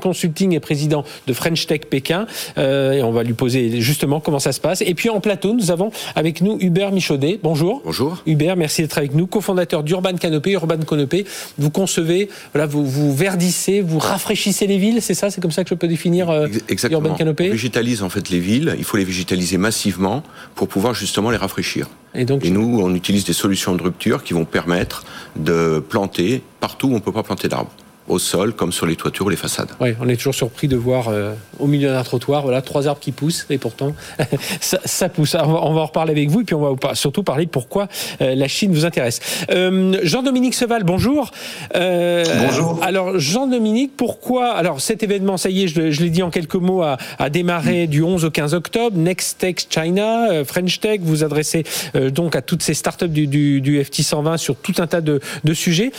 [0.00, 2.26] Consulting et président de French Tech Pékin.
[2.58, 4.82] Euh, et on va lui poser justement comment ça se passe.
[4.82, 7.38] Et puis en plateau, nous avons avec nous Hubert Michaudet.
[7.42, 7.82] Bonjour.
[7.84, 8.22] Bonjour.
[8.26, 10.52] Hubert, merci d'être avec nous, cofondateur d'Urban Canopé.
[10.52, 11.24] Urban Canopé,
[11.58, 15.30] vous concevez, voilà, vous, vous verdissez, vous rafraîchissez les villes, c'est ça?
[15.30, 16.48] C'est comme ça que je peux définir euh,
[16.90, 17.48] Urban Canopé?
[17.48, 20.22] On végétalise en fait les villes, il faut les végétaliser massivement
[20.54, 21.88] pour pouvoir justement les rafraîchir.
[22.14, 25.04] Et, donc, et nous, on utilise des solutions de rupture qui vont permettre
[25.36, 27.72] de planter partout où on ne peut pas planter d'arbres
[28.08, 29.70] au sol comme sur les toitures ou les façades.
[29.80, 33.00] Oui, on est toujours surpris de voir euh, au milieu d'un trottoir, voilà, trois arbres
[33.00, 33.94] qui poussent et pourtant
[34.60, 35.34] ça, pousse.
[35.34, 37.88] On va, en reparler avec vous et puis on va surtout parler de pourquoi
[38.20, 39.20] euh, la Chine vous intéresse.
[39.50, 41.30] Euh, Jean-Dominique Seval, bonjour.
[41.74, 42.78] bonjour.
[42.82, 46.82] Alors Jean-Dominique, pourquoi Alors cet événement, ça y est, je, l'ai dit en quelques mots,
[46.82, 46.98] a,
[47.30, 48.96] démarré du 11 au 15 octobre.
[48.96, 51.64] Next Tech China, French Tech, vous adressez
[51.94, 53.26] donc à toutes ces startups du,
[53.60, 55.92] du, FT 120 sur tout un tas de, de sujets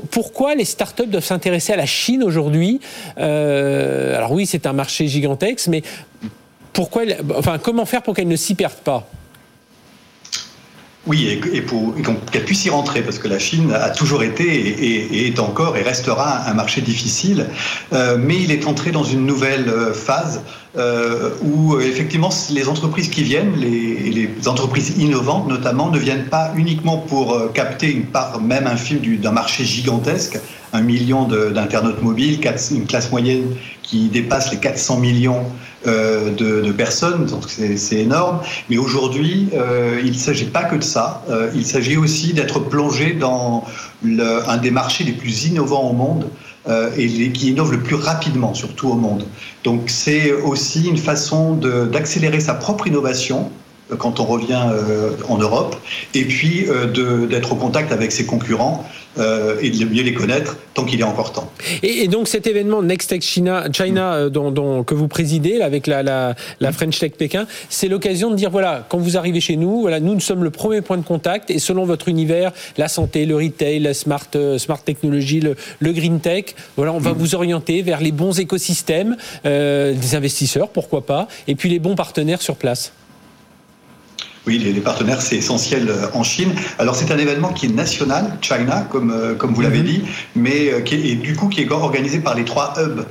[0.00, 2.80] pourquoi les startups doivent s'intéresser à la Chine aujourd'hui
[3.18, 5.82] euh, Alors oui, c'est un marché gigantesque, mais
[6.72, 7.02] pourquoi,
[7.62, 9.08] comment faire pour qu'elles ne s'y perdent pas?
[11.04, 11.94] Oui, et, pour
[12.30, 15.82] qu'elle puisse y rentrer, parce que la Chine a toujours été et, est encore et
[15.82, 17.46] restera un marché difficile,
[17.92, 20.42] euh, mais il est entré dans une nouvelle euh, phase
[20.76, 26.98] euh, où effectivement les entreprises qui viennent, les, entreprises innovantes notamment, ne viennent pas uniquement
[26.98, 30.38] pour capter une part même infime d'un marché gigantesque,
[30.72, 35.44] un million d'internautes mobiles, une classe moyenne qui dépasse les 400 millions
[35.86, 38.40] euh, de, personnes, donc c'est énorme.
[38.70, 41.24] Mais aujourd'hui, euh, il ne s'agit pas que de ça.
[41.28, 43.64] Euh, il s'agit aussi d'être plongé dans
[44.04, 46.28] un des marchés les plus innovants au monde
[46.96, 49.24] et qui innove le plus rapidement, surtout au monde.
[49.64, 53.50] Donc c'est aussi une façon d'accélérer sa propre innovation
[53.98, 54.64] quand on revient
[55.28, 55.76] en Europe,
[56.14, 56.66] et puis
[57.28, 58.84] d'être au contact avec ses concurrents
[59.18, 61.50] euh, et de mieux les connaître tant qu'il est encore temps.
[61.82, 66.02] Et, donc cet événement Next Tech China, China euh, dont, que vous présidez avec la,
[66.02, 70.00] la, French Tech Pékin, c'est l'occasion de dire voilà, quand vous arrivez chez nous, voilà,
[70.00, 73.36] nous, nous sommes le premier point de contact et selon votre univers, la santé, le
[73.36, 77.18] retail, la smart, euh, smart technology, le, le, green tech, voilà, on va mm.
[77.18, 82.40] vous orienter vers les bons écosystèmes, des investisseurs, pourquoi pas, et puis les bons partenaires
[82.40, 82.92] sur place.
[84.44, 86.52] Oui, les, partenaires, c'est essentiel euh, en Chine.
[86.78, 89.84] Alors, c'est un événement qui est national, China, comme, euh, comme vous l'avez mhm.
[89.84, 90.02] dit,
[90.34, 93.04] mais euh, qui est, et du coup qui est organisé par les trois hubs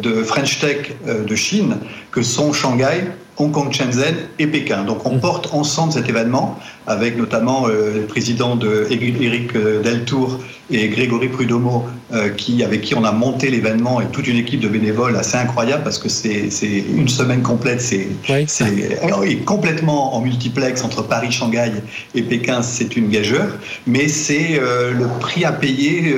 [0.00, 1.76] de French Tech de Chine,
[2.10, 3.04] que sont Shanghai,
[3.38, 4.84] Hong Kong, Shenzhen et Pékin.
[4.84, 5.20] Donc on mm.
[5.20, 11.28] porte ensemble cet événement avec notamment euh, le président de Eric euh, Deltour et Grégory
[11.28, 15.16] Prudomo, euh, qui, avec qui on a monté l'événement et toute une équipe de bénévoles
[15.16, 16.48] assez incroyable parce que c'est
[16.94, 18.08] une semaine complète, c'est
[19.44, 21.72] complètement en multiplex entre Paris, Shanghai
[22.14, 23.50] et Pékin, c'est une gageure,
[23.86, 26.14] mais c'est le prix à payer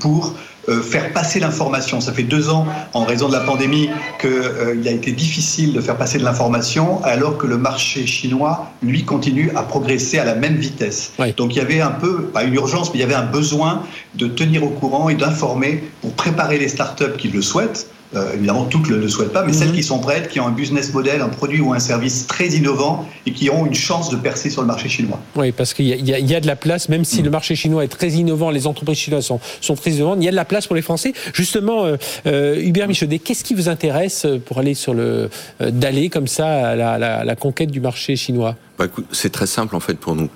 [0.00, 0.34] pour
[0.68, 2.00] euh, faire passer l'information.
[2.00, 5.80] Ça fait deux ans, en raison de la pandémie, qu'il euh, a été difficile de
[5.80, 10.34] faire passer de l'information, alors que le marché chinois, lui, continue à progresser à la
[10.34, 11.12] même vitesse.
[11.36, 13.82] Donc il y avait un peu, pas une urgence, mais il y avait un besoin
[14.14, 17.88] de tenir au courant et d'informer pour préparer les startups qui le souhaitent
[18.34, 19.74] évidemment, toutes ne le, souhaitent pas, mais celles mhm.
[19.74, 23.08] qui sont prêtes, qui ont un business model, un produit ou un service très innovant
[23.26, 25.20] et qui ont une chance de percer sur le marché chinois.
[25.36, 27.24] Oui, parce qu'il y, y, a de la place, même si mhm.
[27.24, 30.28] le marché chinois est très innovant, les entreprises chinoises sont, sont, très innovantes, il y
[30.28, 31.12] a de la place pour les Français.
[31.32, 31.96] Justement, euh,
[32.26, 35.28] euh Hubert Michaudet, qu'est-ce qui vous intéresse pour aller sur le
[35.60, 38.56] euh, d'aller comme ça à la, la, conquête du marché chinois?
[38.78, 40.28] Bah, C'est très simple en fait pour nous.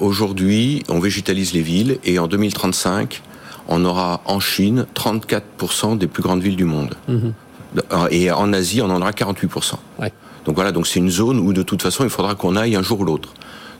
[0.00, 3.22] Aujourd'hui, on végétalise les villes et en 2035,
[3.72, 6.94] on aura en Chine 34% des plus grandes villes du monde.
[7.08, 7.32] Mhm.
[8.10, 9.76] Et en Asie, on en aura 48%.
[10.44, 12.82] Donc voilà, donc c'est une zone où de toute façon, il faudra qu'on aille un
[12.82, 13.32] jour ou l'autre.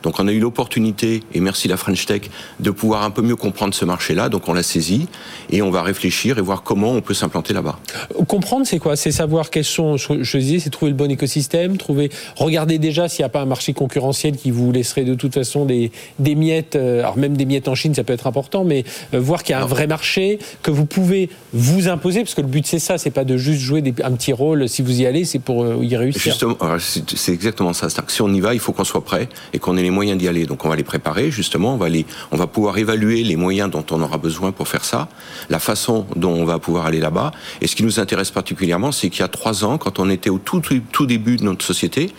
[0.02, 2.22] Donc on a eu l'opportunité, et merci la French Tech,
[2.60, 4.28] de pouvoir un peu mieux comprendre ce marché-là.
[4.28, 5.08] Donc on l'a saisi
[5.50, 7.78] et on va réfléchir et voir comment on peut s'implanter là-bas.
[8.26, 8.96] Comprendre, c'est quoi?
[8.96, 13.22] C'est savoir quels sont, je disais, c'est trouver le bon écosystème, trouver, regarder déjà s'il
[13.22, 16.76] n'y a pas un marché concurrentiel qui vous laisserait de toute façon des, des miettes,
[16.76, 18.84] euh, alors même des miettes en Chine, ça peut être important, mais
[19.14, 22.40] euh, voir qu'il y a un vrai marché, que vous pouvez vous imposer, parce que
[22.40, 25.00] le but c'est ça, c'est pas de juste jouer des, un petit rôle, si vous
[25.00, 26.20] y allez, c'est pour euh, y réussir.
[26.22, 27.88] Justement, c'est exactement ça.
[27.88, 29.90] C'est-à-dire que si on y va, il faut qu'on soit prêt et qu'on ait les
[29.92, 30.46] moyens d'y aller.
[30.46, 33.70] Donc on va les préparer justement, on va, les, on va pouvoir évaluer les moyens
[33.70, 35.08] dont on aura besoin pour faire ça,
[35.50, 37.32] la façon dont on va pouvoir aller là-bas.
[37.60, 40.30] Et ce qui nous intéresse particulièrement, c'est qu'il y a trois ans, quand on était
[40.30, 42.10] au tout, tout début de notre société,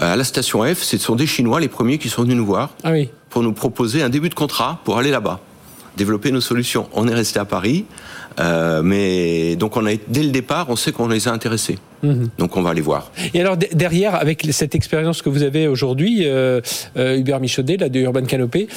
[0.00, 2.46] euh, à la station F, ce sont des Chinois les premiers qui sont venus nous
[2.46, 3.10] voir ah oui.
[3.28, 5.40] pour nous proposer un début de contrat pour aller là-bas
[5.96, 6.88] développer nos solutions.
[6.94, 7.84] On est resté à Paris,
[8.38, 11.78] euh, mais donc on a dès le départ, on sait qu'on les a intéressés.
[12.02, 12.30] Mhm.
[12.38, 13.10] Donc on va les voir.
[13.34, 16.60] Et alors derrière, avec cette expérience que vous avez aujourd'hui, euh,
[16.96, 18.68] euh, Hubert Michaudet, là, de Urban Canopé,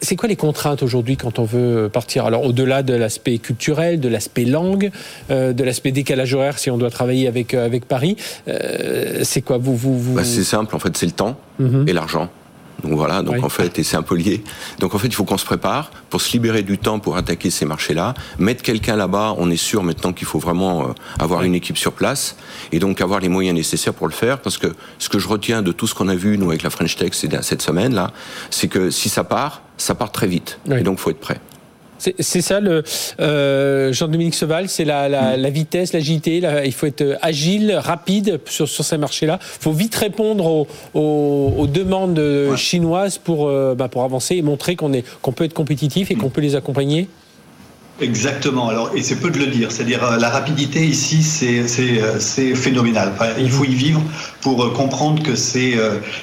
[0.00, 2.26] c'est quoi les contraintes aujourd'hui quand on veut partir?
[2.26, 4.90] Alors au-delà de l'aspect culturel, de l'aspect langue,
[5.30, 8.16] de l'aspect décalage horaire, si on doit travailler avec avec Paris,
[9.22, 9.58] c'est quoi?
[9.58, 10.14] Vous vous, vous...
[10.14, 11.88] Bah, C'est simple, en fait, c'est le temps mhm.
[11.88, 12.28] et l'argent.
[12.82, 14.44] Donc voilà, donc en fait, et c'est un peu lié.
[14.80, 17.50] Donc en fait, il faut qu'on se prépare pour se libérer du temps pour attaquer
[17.50, 18.14] ces marchés-là.
[18.38, 21.92] Mettre quelqu'un là-bas, on est sûr maintenant qu'il faut vraiment euh, avoir une équipe sur
[21.92, 22.36] place
[22.72, 24.40] et donc avoir les moyens nécessaires pour le faire.
[24.40, 26.70] Parce que ce que je retiens de tout ce qu'on a vu, nous, avec la
[26.70, 28.12] French Tech cette semaine-là,
[28.50, 30.58] c'est que si ça part, ça part très vite.
[30.70, 31.40] Et donc, il faut être prêt.
[31.98, 32.82] C'est ça, le
[33.20, 36.42] euh, Jean-Dominique Seval, c'est la, la, la, vitesse, l'agilité.
[36.64, 39.38] il faut être agile, rapide sur, sur ces marchés-là.
[39.40, 42.20] Il faut vite répondre aux, aux, demandes
[42.56, 46.30] chinoises pour, euh, bah, pour avancer et montrer qu'on qu'on peut être compétitif et qu'on
[46.30, 47.08] peut les accompagner.
[48.00, 48.68] Exactement.
[48.68, 49.72] Alors, et c'est peu de le dire.
[49.72, 53.12] C'est-à-dire, euh, la rapidité ici, c'est phénoménal.
[53.38, 54.02] il faut y vivre
[54.42, 55.74] pour comprendre que c'est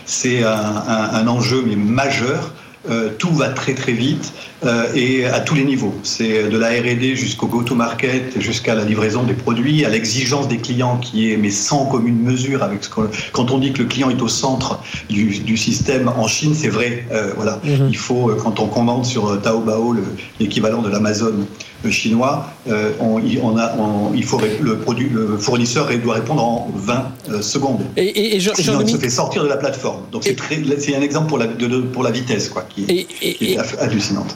[0.05, 2.53] c'est un, un, un, enjeu mais majeur.
[2.89, 4.33] Euh, tout va très très vite
[4.65, 5.95] euh, et à tous les niveaux.
[6.03, 10.97] C'est de la R&D jusqu'au go-to-market, jusqu'à la livraison des produits, à l'exigence des clients
[10.97, 12.89] qui est mais sans commune mesure avec ce
[13.31, 16.67] quand on dit que le client est au centre du, du système en Chine, c'est
[16.67, 17.05] vrai.
[17.13, 17.87] Euh, voilà, mhm.
[17.89, 19.95] il faut quand on commande sur Taobao
[20.41, 21.47] l'équivalent de l'Amazon
[21.89, 22.47] chinois,
[22.99, 23.71] on, on a,
[24.13, 27.81] il faut le produit, le fournisseur doit répondre en 20 secondes.
[27.97, 30.01] Et, et, Sinon, il se fait sortir de la plateforme.
[30.11, 33.07] Donc c'est un exemple pour la, de, pour la vitesse, quoi et,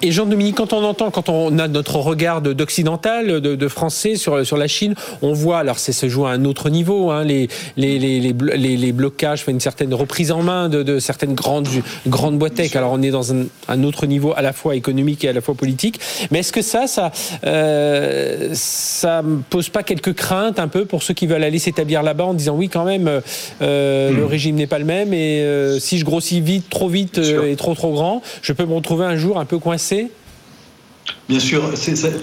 [0.01, 4.57] Et Jean-Dominique, quand on entend, quand on a notre regard d'occidental, de, français sur, sur
[4.57, 7.99] la Chine, on voit, alors c'est se joue à un autre niveau, hein, les, les,
[7.99, 11.67] les, les, blocages, une certaine reprise en main de, certaines grandes,
[12.07, 12.75] grandes boîtes tech.
[12.75, 15.55] Alors on est dans un, autre niveau à la fois économique et à la fois
[15.55, 15.99] politique.
[16.31, 17.11] Mais est-ce que ça, ça,
[17.45, 22.25] euh, ça pose pas quelques craintes un peu pour ceux qui veulent aller s'établir là-bas
[22.25, 23.21] en disant oui quand même,
[23.61, 24.27] euh, le hmm.
[24.27, 27.75] régime n'est pas le même et euh, si je grossis vite, trop vite et trop
[27.75, 30.09] trop grand, je peux me retrouver un jour un peu coincé
[31.29, 31.61] Bien sûr,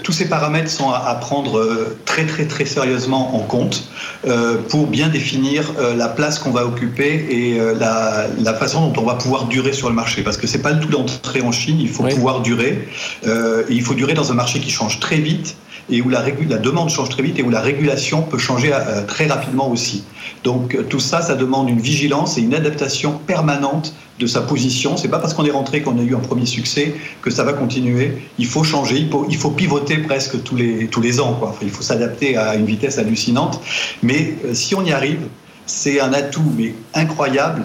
[0.03, 3.87] tous ces paramètres sont à, prendre euh, très très très sérieusement en compte
[4.27, 9.05] euh, pour bien définir euh, la place qu'on va occuper et la, façon dont on
[9.05, 10.23] va pouvoir durer sur le marché.
[10.23, 12.87] Parce que c'est pas le tout d'entrer en Chine, il faut pouvoir durer.
[13.25, 13.29] et
[13.69, 15.55] il faut durer dans un marché qui change très vite
[15.91, 18.71] et où la, la, demande change très vite et où la régulation peut changer
[19.07, 20.03] très rapidement aussi.
[20.43, 24.97] Donc tout ça, ça demande une vigilance et une adaptation permanente de sa position.
[24.97, 27.53] C'est pas parce qu'on est rentré qu'on a eu un premier succès que ça va
[27.53, 28.17] continuer.
[28.37, 31.33] Il faut changer, il faut, pivoter presque tous les, tous les ans.
[31.33, 31.55] Quoi.
[31.61, 33.59] il faut s'adapter à une vitesse hallucinante.
[34.03, 35.21] Mais euh, si on y arrive,
[35.65, 37.63] c'est un atout mais incroyable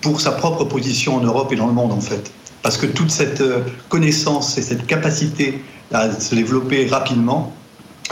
[0.00, 2.32] pour sa propre position en Europe et dans le monde en fait.
[2.62, 7.54] Parce que toute cette euh, connaissance et cette capacité à se développer rapidement,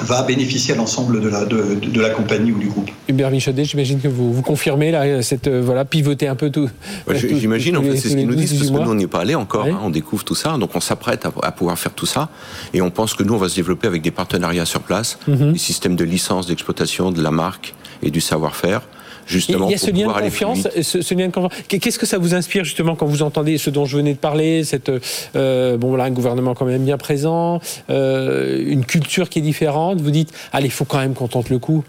[0.01, 2.91] va bénéficier à l'ensemble de la, de, de, la compagnie ou du groupe.
[3.09, 6.71] Hubert Michaudet, j'imagine que vous, vous confirmez là, cette, euh, voilà, pivoter un peu tout.
[7.13, 9.21] j'imagine, en fait, c'est ce qu'ils nous disent, parce que nous, on n'y est pas
[9.21, 12.29] allé encore, hein, on découvre tout ça, donc on s'apprête à, pouvoir faire tout ça,
[12.73, 15.53] et on pense que nous, on va se développer avec des partenariats sur place, mhm.
[15.53, 18.83] des systèmes de licence d'exploitation de la marque et du savoir-faire,
[19.27, 19.69] justement.
[19.69, 20.69] Il y a ce lien de confiance.
[20.83, 21.53] Ce, lien de confiance.
[21.69, 24.65] Qu'est-ce que ça vous inspire justement quand vous entendez ce dont je venais de parler,
[24.65, 24.91] cette
[25.37, 30.01] euh, bon voilà un gouvernement quand même bien présent, euh, une culture qui est différente?
[30.01, 31.85] Vous dites allez, il faut quand même qu'on tente le coup.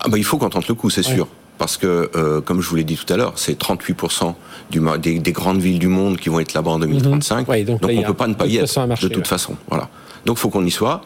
[0.00, 1.28] Ah bah, il faut qu'on tente le coup, c'est sûr.
[1.58, 4.34] Parce que, euh, comme je vous l'ai dit tout à l'heure, c'est 38%
[4.70, 7.48] du, des, des, grandes villes du monde qui vont être là-bas en 2035.
[7.48, 7.64] Mhm.
[7.64, 9.56] donc, on ne peut pas ne pas y être, de toute façon.
[9.68, 9.88] Voilà.
[10.26, 11.00] Donc, il faut qu'on y soit.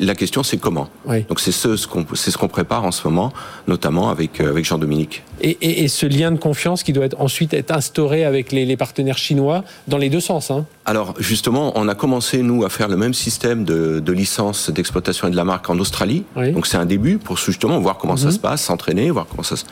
[0.00, 0.88] La question, c'est comment.
[1.06, 3.32] Donc c'est ce, ce qu'on ce prépare en ce moment,
[3.66, 5.22] notamment avec avec Jean-Dominique.
[5.40, 8.76] Et, et, ce lien de confiance qui doit être, ensuite être instauré avec les, les
[8.76, 10.50] partenaires chinois dans les deux sens.
[10.50, 10.66] Hein.
[10.84, 15.28] Alors justement, on a commencé nous à faire le même système de, de licence d'exploitation
[15.28, 16.24] et de la marque en Australie.
[16.36, 18.32] Donc c'est un début pour justement voir comment ça mhm.
[18.32, 19.56] se passe, s'entraîner, voir comment ça.
[19.56, 19.64] Se...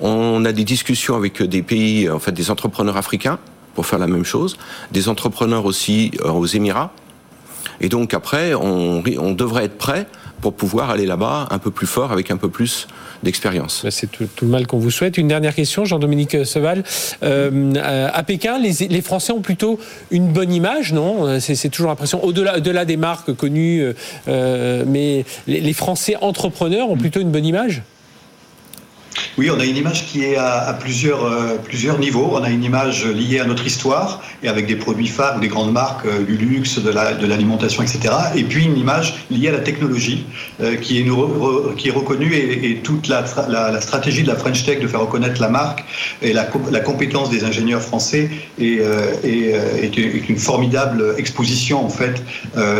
[0.00, 3.38] On a des discussions avec des pays, en fait, des entrepreneurs africains
[3.74, 4.56] pour faire la même chose,
[4.90, 6.92] des entrepreneurs aussi euh, aux Émirats.
[7.82, 10.06] Et donc après, on, devrait être prêt
[10.40, 12.86] pour pouvoir aller là-bas un peu plus fort avec un peu plus
[13.22, 13.82] d'expérience.
[13.84, 15.18] Bah, c'est tout, le mal qu'on vous souhaite.
[15.18, 16.84] Une dernière question, Jean-Dominique Seval.
[17.22, 19.78] Euh, à Pékin, les, Français ont plutôt
[20.10, 21.40] une bonne image, non?
[21.40, 23.92] C'est toujours l'impression, au-delà au des marques connues,
[24.28, 27.82] euh, mais les Français entrepreneurs ont plutôt une bonne image?
[29.38, 32.30] Oui, on a une image qui est à, plusieurs, euh, plusieurs niveaux.
[32.32, 35.72] On a une image liée à notre histoire et avec des produits phares, des grandes
[35.72, 38.14] marques, euh, du luxe, de l'alimentation, etc.
[38.36, 40.26] Et puis une image liée à la technologie
[40.60, 43.24] euh, qui, est reconnue et, toute la,
[43.80, 45.84] stratégie de la French Tech de faire reconnaître la marque
[46.20, 48.80] et la, la compétence des ingénieurs français est,
[49.24, 52.22] est, une formidable exposition en fait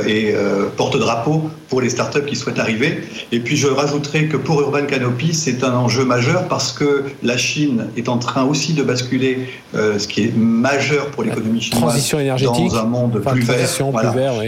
[0.07, 0.35] et
[0.77, 3.03] porte-drapeau pour les startups qui souhaitent arriver.
[3.33, 7.37] Et puis je rajouterai que pour Urban Canopy, c'est un enjeu majeur parce que la
[7.37, 11.83] Chine est en train aussi de basculer, euh, ce qui est majeur pour l'économie chinoise,
[11.83, 13.69] transition énergétique, dans un monde plus vert,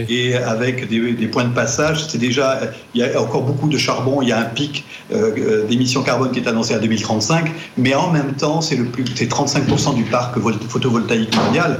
[0.09, 2.05] et avec des, points de passage.
[2.07, 2.59] C'est déjà,
[2.93, 6.03] il y a encore beaucoup de charbon, il y a un pic euh, euh, d'émissions
[6.03, 9.95] carbone qui est annoncé à 2035, mais en même temps, c'est le plus, c'est 35%
[9.95, 10.37] du parc
[10.69, 11.79] photovoltaïque mondial,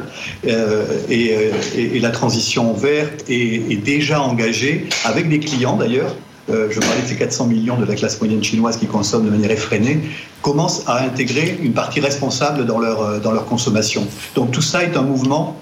[1.10, 6.14] et, la transition verte est, est déjà engagée avec des clients d'ailleurs
[6.50, 9.32] euh, je parlais de ces 400 millions de la classe moyenne chinoise qui consomment de
[9.32, 10.02] manière effrénée,
[10.42, 14.08] commencent à intégrer une partie responsable dans leur, euh, dans leur consommation.
[14.36, 15.58] Donc tout ça est un mouvement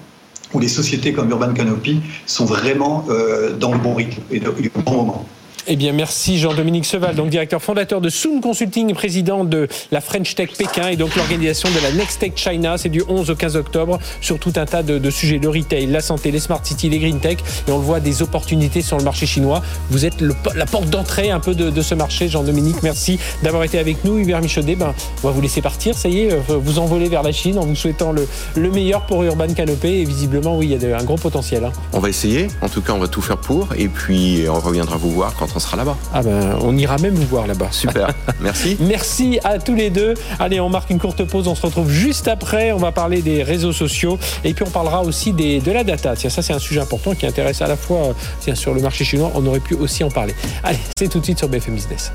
[0.52, 4.80] où les sociétés comme Urban Canopy sont vraiment euh, dans le bon rythme et au
[4.80, 5.26] bon moment.
[5.66, 10.34] Eh bien, merci Jean-Dominique Seval, donc directeur fondateur de Soon Consulting président de la French
[10.34, 12.76] Tech Pékin et donc l'organisation de la Next Tech China.
[12.76, 16.00] C'est du 11 au 15 octobre sur tout un tas de, sujets, le retail, la
[16.00, 17.38] santé, les smart cities, les green tech.
[17.66, 19.62] Et on le voit, des opportunités sur le marché chinois.
[19.88, 20.22] Vous êtes
[20.54, 22.82] la porte d'entrée un peu de, ce marché, Jean-Dominique.
[22.82, 24.18] Merci d'avoir été avec nous.
[24.18, 25.96] Hubert Michaudet, ben, on va vous laisser partir.
[25.96, 29.22] Ça y est, euh, vous envolez vers la Chine en vous souhaitant le, meilleur pour
[29.22, 30.00] Urban Canopé.
[30.00, 31.64] Et visiblement, oui, il y a un gros potentiel.
[31.64, 31.72] Hein.
[31.94, 32.48] On va essayer.
[32.60, 33.68] En tout cas, on va tout faire pour.
[33.78, 35.96] Et puis, on reviendra vous voir quand on sera là-bas.
[36.12, 37.68] Ah ben, on ira même vous voir là-bas.
[37.70, 38.08] Super.
[38.40, 38.76] Merci.
[38.80, 40.14] Merci à tous les deux.
[40.38, 41.48] Allez, on marque une courte pause.
[41.48, 42.72] On se retrouve juste après.
[42.72, 46.14] On va parler des réseaux sociaux et puis on parlera aussi des, de la data.
[46.16, 49.04] Tiens, ça c'est un sujet important qui intéresse à la fois tiens, sur le marché
[49.04, 49.30] chinois.
[49.34, 50.34] On aurait pu aussi en parler.
[50.62, 52.12] Allez, c'est tout de suite sur BFM Business.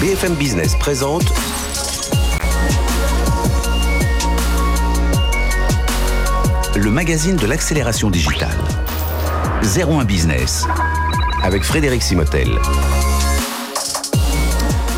[0.00, 1.24] BFM Business présente
[6.76, 8.56] le magazine de l'accélération digitale.
[9.62, 10.66] 01 Business
[11.42, 12.50] avec Frédéric Simotel.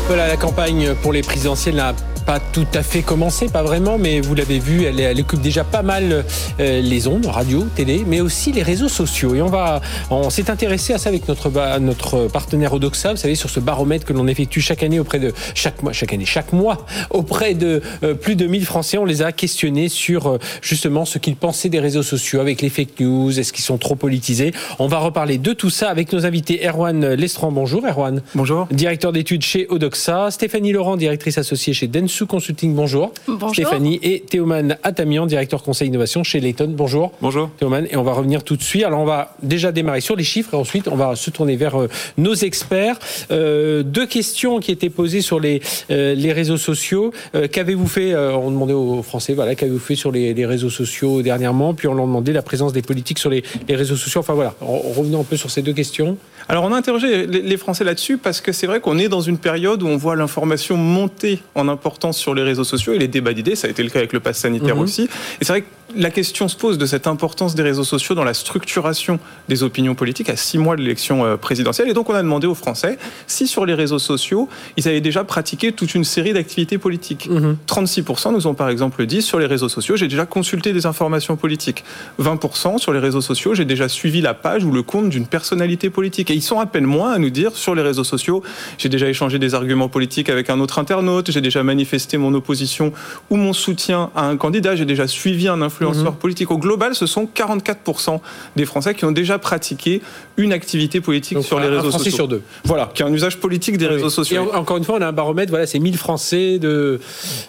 [0.07, 1.93] Voilà, la campagne pour les présidentielles n'a
[2.29, 5.63] pas tout à fait commencé, pas vraiment, mais vous l'avez vu, elle, elle, occupe déjà
[5.63, 6.23] pas mal
[6.59, 9.33] euh, les ondes, radio, télé, mais aussi les réseaux sociaux.
[9.33, 13.33] Et on va, on s'est intéressé à ça avec notre notre partenaire Odoxa, vous savez,
[13.33, 16.53] sur ce baromètre que l'on effectue chaque année auprès de chaque mois, chaque année, chaque
[16.53, 18.99] mois auprès de euh, plus de 1000 Français.
[18.99, 22.69] On les a questionnés sur euh, justement ce qu'ils pensaient des réseaux sociaux avec les
[22.69, 24.53] fake news, est-ce qu'ils sont trop politisés.
[24.77, 26.63] On va reparler de tout ça avec nos invités.
[26.63, 28.21] Erwan Lestrand, bonjour Erwan.
[28.35, 28.67] Bonjour.
[28.69, 30.29] Directeur d'études chez Odoxa.
[30.29, 33.13] Stéphanie Laurent, directrice associée chez Densu Consulting, bonjour.
[33.27, 33.51] Bonjour.
[33.51, 36.73] Stéphanie et Théoman Atamian, directeur conseil innovation chez Layton.
[36.75, 37.11] Bonjour.
[37.21, 37.49] Bonjour.
[37.57, 38.83] Théoman, et on va revenir tout de suite.
[38.83, 41.79] Alors on va déjà démarrer sur les chiffres et ensuite on va se tourner vers
[41.79, 42.97] euh, nos experts.
[43.31, 47.13] Euh, deux questions qui étaient posées sur les, euh, les réseaux sociaux.
[47.51, 51.87] qu'avez-vous fait On demandait aux Français, voilà, qu'avez-vous fait sur les, réseaux sociaux dernièrement Puis
[51.87, 54.21] on leur demandait la présence des politiques sur les, les réseaux sociaux.
[54.21, 56.17] Enfin voilà, revenons un peu sur ces deux questions.
[56.47, 59.37] Alors on a interrogé les Français là-dessus parce que c'est vrai qu'on est dans une
[59.37, 63.33] période où on voit l'information monter en importance sur les réseaux sociaux et les débats
[63.33, 63.55] d'idées.
[63.55, 64.81] Ça a été le cas avec le pass sanitaire mhm.
[64.81, 65.03] aussi.
[65.03, 68.23] Et c'est vrai que la question se pose de cette importance des réseaux sociaux dans
[68.23, 71.89] la structuration des opinions politiques à six mois de l'élection euh, présidentielle.
[71.89, 75.23] Et donc, on a demandé aux Français si sur les réseaux sociaux, ils avaient déjà
[75.23, 77.29] pratiqué toute une série d'activités politiques.
[77.67, 78.35] 36% mhm.
[78.35, 81.83] nous ont par exemple dit sur les réseaux sociaux, j'ai déjà consulté des informations politiques.
[82.21, 85.89] 20% sur les réseaux sociaux, j'ai déjà suivi la page ou le compte d'une personnalité
[85.89, 86.29] politique.
[86.29, 88.43] Et ils sont à peine moins à nous dire sur les réseaux sociaux,
[88.77, 92.33] j'ai déjà échangé des arguments argument politique avec un autre internaute, j'ai déjà manifesté mon
[92.33, 92.93] opposition
[93.29, 96.17] ou mon soutien à un candidat, j'ai déjà suivi un influenceur mhm.
[96.17, 96.51] politique.
[96.51, 98.19] Au global, ce sont 44%
[98.55, 100.01] des Français qui ont déjà pratiqué
[100.37, 102.11] une activité politique sur les réseaux sociaux.
[102.11, 102.41] sur deux.
[102.63, 104.51] Voilà, qui a un usage politique des réseaux sociaux.
[104.53, 106.99] Et encore une fois, on a un baromètre, voilà, c'est 1000 Français de...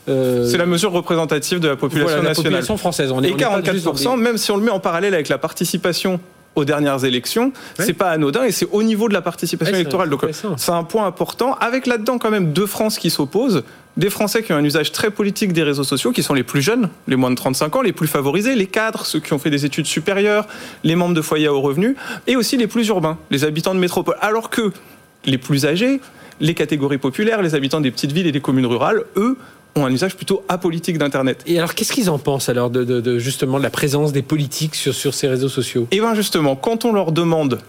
[0.09, 2.29] Euh, c'est la mesure représentative de la population nationale.
[2.29, 3.13] La population française.
[3.13, 6.21] On est, et 44%, même si on le met en parallèle avec la participation
[6.57, 10.11] aux dernières élections, c'est pas anodin et c'est au niveau de la participation électorale.
[10.11, 10.25] Donc
[10.57, 11.55] c'est un point important.
[11.61, 13.63] Avec là-dedans quand même deux France qui s'opposent,
[13.97, 16.63] des Français qui ont un usage très politique des réseaux sociaux, qui sont les plus
[16.63, 19.51] jeunes, les moins de 35 ans, les plus favorisés, les cadres, ceux qui ont fait
[19.51, 20.47] des études supérieures,
[20.85, 23.81] les membres de foyers à haut revenu, et aussi les plus urbains, les habitants de
[23.81, 24.17] métropole.
[24.21, 24.73] Alors que
[25.25, 26.01] les plus âgés,
[26.41, 29.37] les catégories populaires, les habitants des petites villes et des communes rurales, eux,
[29.77, 31.43] ont un usage plutôt apolitique d'Internet.
[31.47, 34.95] Et alors, qu'est-ce qu'ils en pensent alors de, justement de la présence des politiques sur,
[34.95, 35.87] sur ces réseaux sociaux?
[35.91, 37.61] Eh bien justement, quand on leur demande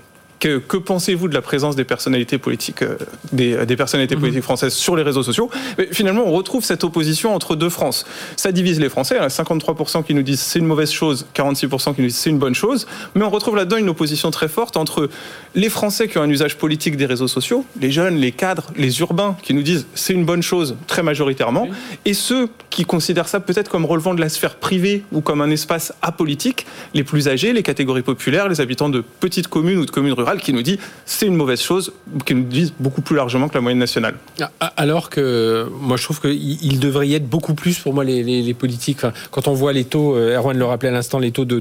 [0.42, 2.98] que, pensez-vous de la présence des personnalités politiques, euh,
[3.32, 4.22] des, des, personnalités mhm.
[4.22, 5.50] politiques françaises sur les réseaux sociaux?
[5.78, 8.06] Mais Finalement, on retrouve cette opposition entre deux France.
[8.36, 9.16] Ça divise les Français.
[9.18, 12.18] Il y a 53% qui nous disent c'est une mauvaise chose, 46% qui nous disent
[12.18, 12.88] c'est une bonne chose.
[13.14, 15.10] Mais on retrouve là-dedans une opposition très forte entre
[15.54, 19.00] les Français qui ont un usage politique des réseaux sociaux, les jeunes, les cadres, les
[19.02, 21.68] urbains qui nous disent c'est une bonne chose très majoritairement,
[22.06, 25.52] et ceux qui considèrent ça peut-être comme relevant de la sphère privée ou comme un
[25.52, 29.92] espace apolitique, les plus âgés, les catégories populaires, les habitants de petites communes ou de
[29.92, 31.94] communes rurales qui nous dit c'est une mauvaise chose,
[32.26, 34.16] qui nous disent beaucoup plus largement que la moyenne nationale.
[34.40, 38.04] Ah, ah, alors que moi je trouve qu'il devrait y être beaucoup plus pour moi
[38.04, 39.02] les, politiques.
[39.32, 41.60] quand on voit les taux, euh, Erwan le rappelait à l'instant, les taux de,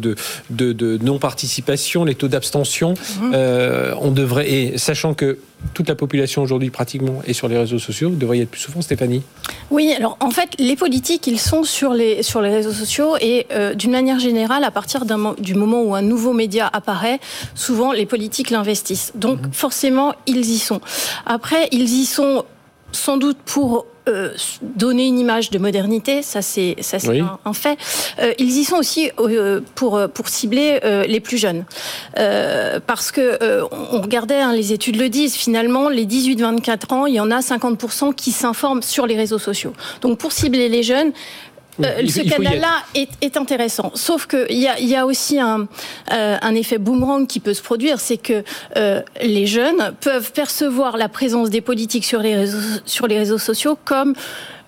[0.51, 3.33] de, non-participation, les taux d'abstention, mmh.
[3.35, 5.39] euh, on devrait, et sachant que
[5.75, 8.11] toute la population aujourd'hui pratiquement est sur les réseaux sociaux.
[8.11, 9.23] Vous devriez être plus souvent, Stéphanie
[9.71, 13.47] Oui, alors en fait, les politiques, ils sont sur les, sur les réseaux sociaux et
[13.53, 15.05] euh, d'une manière générale, à partir
[15.39, 17.21] du moment où un nouveau média apparaît,
[17.55, 19.13] souvent les politiques l'investissent.
[19.15, 19.53] Donc mhm.
[19.53, 20.81] forcément, ils y sont.
[21.27, 22.45] Après, ils y sont
[22.93, 27.79] sans doute pour euh, donner une image de modernité, ça c'est ça c'est un, fait.
[28.19, 31.65] Euh, ils y sont aussi euh, pour pour cibler les plus jeunes,
[32.15, 33.39] parce que
[33.93, 35.37] on regardait, hein, les études le disent.
[35.37, 39.73] Finalement, les 18-24 ans, il y en a 50% qui s'informent sur les réseaux sociaux.
[40.01, 41.13] Donc pour cibler les jeunes,
[41.85, 43.93] euh, ce canal-là est, intéressant.
[43.95, 45.69] Sauf qu'il y a, y a aussi un,
[46.13, 48.43] euh, un, effet boomerang qui peut se produire, c'est que
[48.77, 53.39] euh, les jeunes peuvent percevoir la présence des politiques sur les réseaux, sur les réseaux
[53.39, 54.15] sociaux comme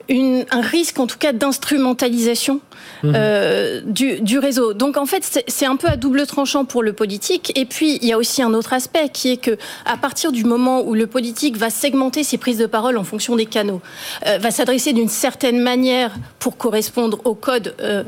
[0.08, 2.60] une, un risque, en tout cas, d'instrumentalisation.
[3.04, 4.74] Euh, du, du, réseau.
[4.74, 7.52] Donc en fait, c'est un peu à double tranchant pour le politique.
[7.56, 10.44] Et puis il y a aussi un autre aspect qui est que à partir du
[10.44, 13.80] moment où le politique va segmenter ses prises de parole en fonction des canaux,
[14.26, 18.04] euh, va s'adresser d'une certaine manière pour correspondre aux codes euh,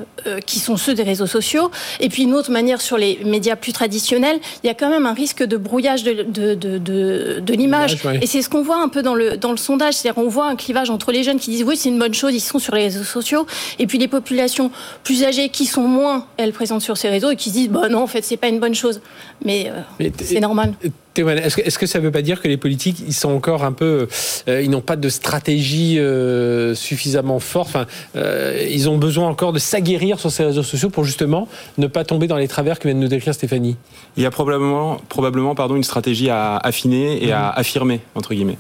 [0.47, 1.71] qui sont ceux des réseaux sociaux,
[2.01, 5.07] et puis une autre manière sur les médias plus traditionnels, il y a quand même
[5.07, 7.99] un risque de brouillage de, de, de, de l'image.
[8.21, 10.47] Et c'est ce qu'on voit un peu dans le, dans le sondage, c'est-à-dire on voit
[10.47, 12.75] un clivage entre les jeunes qui disent oui c'est une bonne chose, ils sont sur
[12.75, 13.47] les réseaux sociaux,
[13.79, 14.71] et puis les populations
[15.03, 17.89] plus âgées qui sont moins, elles présentes sur ces réseaux et qui se disent bah
[17.89, 19.01] non, en fait, c'est pas une bonne chose.
[19.45, 19.71] Mais,
[20.01, 20.75] euh, c'est normal.
[21.17, 24.09] Est-ce que, ça ne veut pas dire que les politiques, ils sont encore un peu,
[24.49, 27.69] euh, ils n'ont pas de stratégie euh, suffisamment forte?
[27.69, 31.49] Enfin, ils ont besoin encore de s'aguerrir sur ces réseaux sociaux pour justement
[31.79, 33.77] ne pas tomber dans les travers que vient de nous décrire Stéphanie.
[34.17, 37.53] Il y a probablement, probablement, pardon, une stratégie à affiner et à mmh.
[37.57, 38.59] affirmer entre guillemets.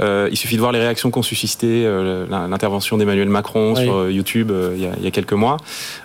[0.00, 1.84] il suffit de voir les réactions qu'ont suscité
[2.30, 5.56] l'intervention d'Emmanuel Macron sur YouTube il y, a, il, y a, quelques mois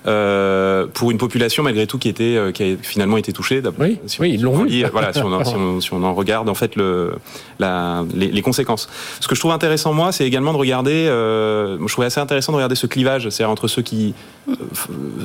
[0.04, 3.62] pour une population malgré tout qui était, qui a finalement été touchée.
[3.80, 4.84] Oui, oui, ils l'ont vu.
[4.92, 7.14] Voilà, si on, si on en regarde en fait le,
[7.60, 8.90] la, les, conséquences.
[9.20, 11.08] Ce que je trouve intéressant moi, c'est également de regarder.
[11.08, 14.14] Euh, je trouvais assez intéressant de regarder ce clivage, c'est-à-dire entre ceux qui
[14.50, 14.54] euh,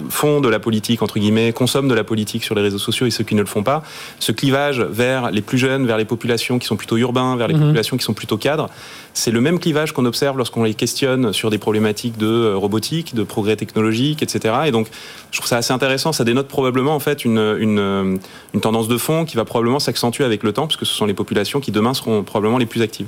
[0.09, 3.11] font de la politique entre guillemets, consomment de la politique sur les réseaux sociaux et
[3.11, 3.83] ceux qui ne le font pas.
[4.19, 7.55] Ce clivage vers les plus jeunes, vers les populations qui sont plutôt urbains, vers les
[7.55, 7.61] mhm.
[7.61, 8.69] populations qui sont plutôt cadres,
[9.15, 13.15] c'est le même clivage qu'on observe lorsqu'on les questionne sur des problématiques de euh, robotique,
[13.15, 14.55] de progrès technologique, etc.
[14.67, 14.87] Et donc,
[15.33, 16.13] je trouve ça assez intéressant.
[16.13, 18.21] Ça dénote probablement en fait une, une,
[18.55, 21.15] une tendance de fond qui va probablement s'accentuer avec le temps, puisque ce sont les
[21.15, 23.07] populations qui demain seront probablement les plus actives.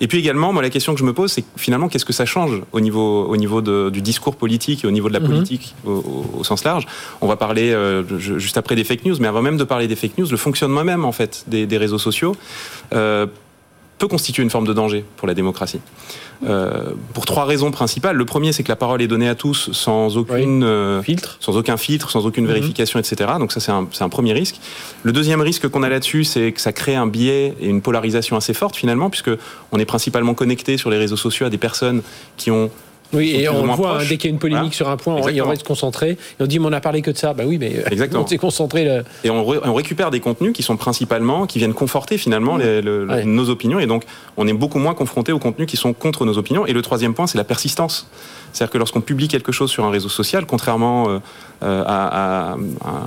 [0.00, 2.24] Et puis également, moi, la question que je me pose, c'est finalement, qu'est-ce que ça
[2.24, 5.26] change au niveau, au niveau de, du discours politique et au niveau de la mhm.
[5.26, 6.86] politique au, sens large?
[7.20, 9.96] On va parler euh, juste après des fake news, mais avant même de parler des
[9.96, 12.36] fake news, le fonctionnement même en fait des, des réseaux sociaux.
[12.92, 13.26] Euh,
[14.00, 15.80] peut constituer une forme de danger pour la démocratie.
[16.42, 18.16] Euh, pour trois raisons principales.
[18.16, 21.56] Le premier, c'est que la parole est donnée à tous sans aucune euh, filtre, sans
[21.58, 22.52] aucun filtre, sans aucune mhm.
[22.52, 23.32] vérification, etc.
[23.38, 24.58] Donc ça, c'est un, un, premier risque.
[25.02, 28.36] Le deuxième risque qu'on a là-dessus, c'est que ça crée un biais et une polarisation
[28.36, 29.30] assez forte finalement, puisque
[29.72, 32.02] on est principalement connecté sur les réseaux sociaux à des personnes
[32.38, 32.70] qui ont
[33.12, 35.20] Oui, et on voit, hein, dès qu'il y a une polémique sur un point, on,
[35.20, 36.10] on se concentrer.
[36.10, 37.34] Et on dit, mais on a parlé que de ça.
[37.34, 38.22] Bah oui, mais Exactement.
[38.22, 38.84] on s'est concentré.
[38.84, 39.02] Là.
[39.24, 42.82] Et on, on, récupère des contenus qui sont principalement, qui viennent conforter finalement les,
[43.24, 43.80] nos opinions.
[43.80, 44.04] Et donc,
[44.36, 46.66] on est beaucoup moins confronté aux contenus qui sont contre nos opinions.
[46.66, 48.08] Et le troisième point, c'est la persistance.
[48.52, 51.18] C'est-à-dire que lorsqu'on publie quelque chose sur un réseau social, contrairement euh,
[51.62, 52.56] euh, à,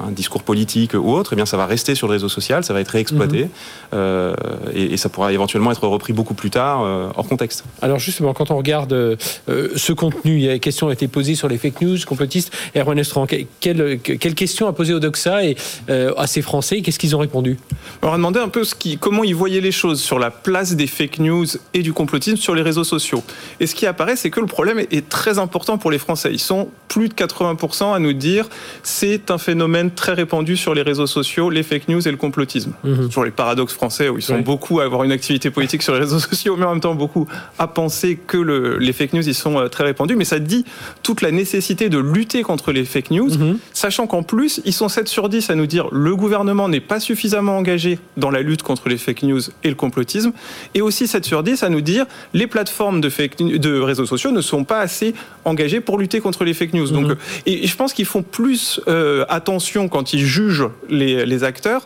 [0.07, 2.73] un discours politique ou autre, eh bien ça va rester sur le réseau social, ça
[2.73, 3.49] va être réexploité mhm.
[3.93, 4.33] euh,
[4.73, 6.81] et, ça pourra éventuellement être repris beaucoup plus tard
[7.15, 7.65] hors contexte.
[7.81, 11.35] Alors justement, quand on regarde ce contenu, il y a des questions ont été posées
[11.35, 12.51] sur les fake news complotistes.
[12.75, 13.27] Erwan Estran,
[13.59, 15.55] quelle, quelle question a posé Odoxa et
[15.89, 16.81] à ces Français?
[16.81, 17.57] Qu'est-ce qu'ils ont répondu?
[18.01, 20.75] On a demandé un peu ce qui, comment ils voyaient les choses sur la place
[20.75, 23.23] des fake news et du complotisme sur les réseaux sociaux.
[23.59, 26.29] Et ce qui apparaît, c'est que le problème est très important pour les Français.
[26.31, 28.47] Ils sont plus de 80% à nous dire
[28.83, 32.73] c'est un phénomène très répandu sur les réseaux sociaux, les fake news et le complotisme.
[32.83, 33.11] Mhm.
[33.11, 35.99] Sur les paradoxes français où ils sont beaucoup à avoir une activité politique sur les
[35.99, 37.27] réseaux sociaux, mais en même temps beaucoup
[37.57, 40.15] à penser que le, les fake news ils sont euh, très répandus.
[40.15, 40.65] Mais ça dit
[41.01, 43.57] toute la nécessité de lutter contre les fake news, mhm.
[43.73, 46.99] sachant qu'en plus ils sont 7 sur 10 à nous dire le gouvernement n'est pas
[46.99, 50.31] suffisamment engagé dans la lutte contre les fake news et le complotisme,
[50.73, 54.31] et aussi 7 sur 10 à nous dire les plateformes de, fake, de réseaux sociaux
[54.31, 55.13] ne sont pas assez
[55.45, 56.89] engagés pour lutter contre les fake news.
[56.89, 57.15] Donc, mhm.
[57.45, 61.85] et je pense qu'ils font plus euh, attention quand ils jugent les, les acteurs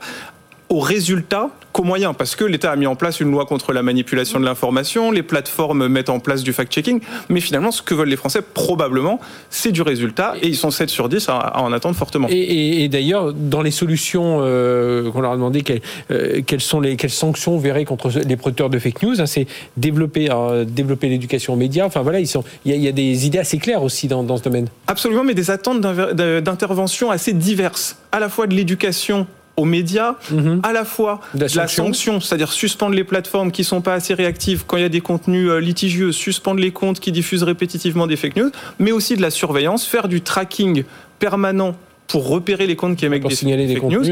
[0.69, 3.83] aux résultats qu'aux moyens, parce que l'État a mis en place une loi contre la
[3.83, 8.09] manipulation de l'information, les plateformes mettent en place du fact-checking, mais finalement, ce que veulent
[8.09, 11.95] les Français, probablement, c'est du résultat, et ils sont 7 sur 10 à, en attendre
[11.95, 12.27] fortement.
[12.29, 15.63] Et, d'ailleurs, dans les solutions euh, qu'on leur a demandé,
[16.11, 19.25] euh, quelles, sont les quelles sanctions vous verrez contre les producteurs de fake news, hein,
[19.25, 19.47] c'est
[19.77, 22.27] développer, euh, développer l'éducation aux médias, enfin voilà, il
[22.65, 24.67] y, y, a des idées assez claires aussi dans, dans ce domaine.
[24.87, 29.27] Absolument, mais des attentes d'intervention assez diverses, à la fois de l'éducation
[29.57, 30.61] aux médias, mhm.
[30.63, 34.63] à la fois la, la sanction, c'est-à-dire suspendre les plateformes qui sont pas assez réactives
[34.67, 38.15] quand il y a des contenus euh, litigieux, suspendre les comptes qui diffusent répétitivement des
[38.15, 40.83] fake news, mais aussi de la surveillance, faire du tracking
[41.19, 41.75] permanent
[42.07, 44.05] pour repérer les comptes qui émettent des, signaler fake news,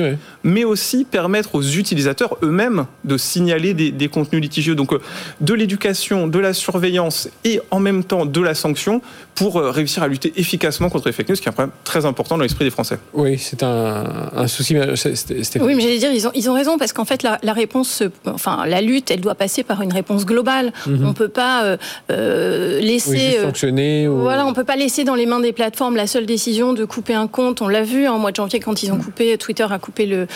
[0.43, 4.76] mais aussi permettre aux utilisateurs eux-mêmes de signaler des, contenus litigieux.
[4.76, 5.00] Donc euh,
[5.41, 9.02] de l'éducation, de la surveillance et en même temps de la sanction
[9.34, 12.06] pour euh, réussir à lutter efficacement contre les fake news, qui est un problème très
[12.06, 13.00] important dans l'esprit des Français.
[13.14, 14.76] Oui, c'est un, souci.
[14.78, 18.66] Oui, mais j'allais dire, ils ont, ils ont raison parce qu'en fait, la, réponse, enfin,
[18.66, 20.74] la lutte, elle doit passer par une réponse globale.
[20.86, 21.06] Mhm.
[21.08, 21.78] On peut pas
[22.12, 24.08] euh, laisser fonctionner.
[24.08, 27.14] Voilà, on peut pas laisser dans les mains des plateformes la seule décision de couper
[27.14, 27.62] un compte.
[27.62, 30.28] On l'a vu en mois de janvier quand ils ont coupé, Twitter a coupé le,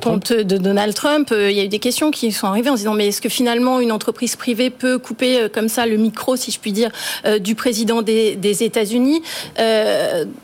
[0.00, 1.30] compte de Donald Trump.
[1.32, 3.20] Euh, il y a eu des questions qui sont arrivées en se disant mais est-ce
[3.20, 6.72] que finalement une entreprise privée peut couper euh, comme ça le micro, si je puis
[6.72, 6.90] dire,
[7.24, 9.22] euh, du président des, États-Unis?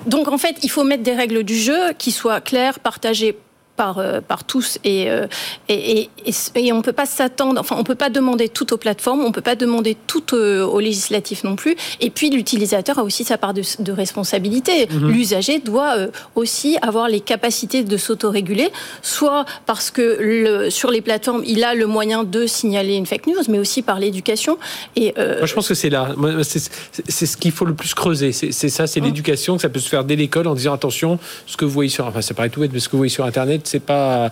[0.06, 3.36] Donc en fait, il faut mettre des règles du jeu qui soient claires, partagées
[3.76, 5.26] par, euh, par tous euh,
[5.68, 8.76] et, et, et, on ne peut pas s'attendre, enfin on peut pas demander tout aux
[8.76, 11.76] plateformes, on ne peut pas demander tout euh, aux législatifs non plus.
[12.00, 14.88] Et puis l'utilisateur a aussi sa part de, responsabilité.
[14.90, 15.08] Mhm.
[15.10, 15.94] L'usager doit
[16.34, 18.70] aussi avoir les capacités de s'autoréguler,
[19.02, 23.26] soit parce que le, sur les plateformes il a le moyen de signaler une fake
[23.26, 24.58] news, mais aussi par l'éducation.
[24.96, 26.14] Et Moi, je pense que c'est là,
[26.46, 28.32] c'est ce qu'il faut le plus creuser.
[28.32, 31.56] C'est ça, c'est l'éducation que ça peut se faire dès l'école en disant attention, ce
[31.56, 33.24] que vous voyez sur, enfin ça paraît tout bête, mais ce que vous voyez sur
[33.24, 34.30] Internet c'est pas.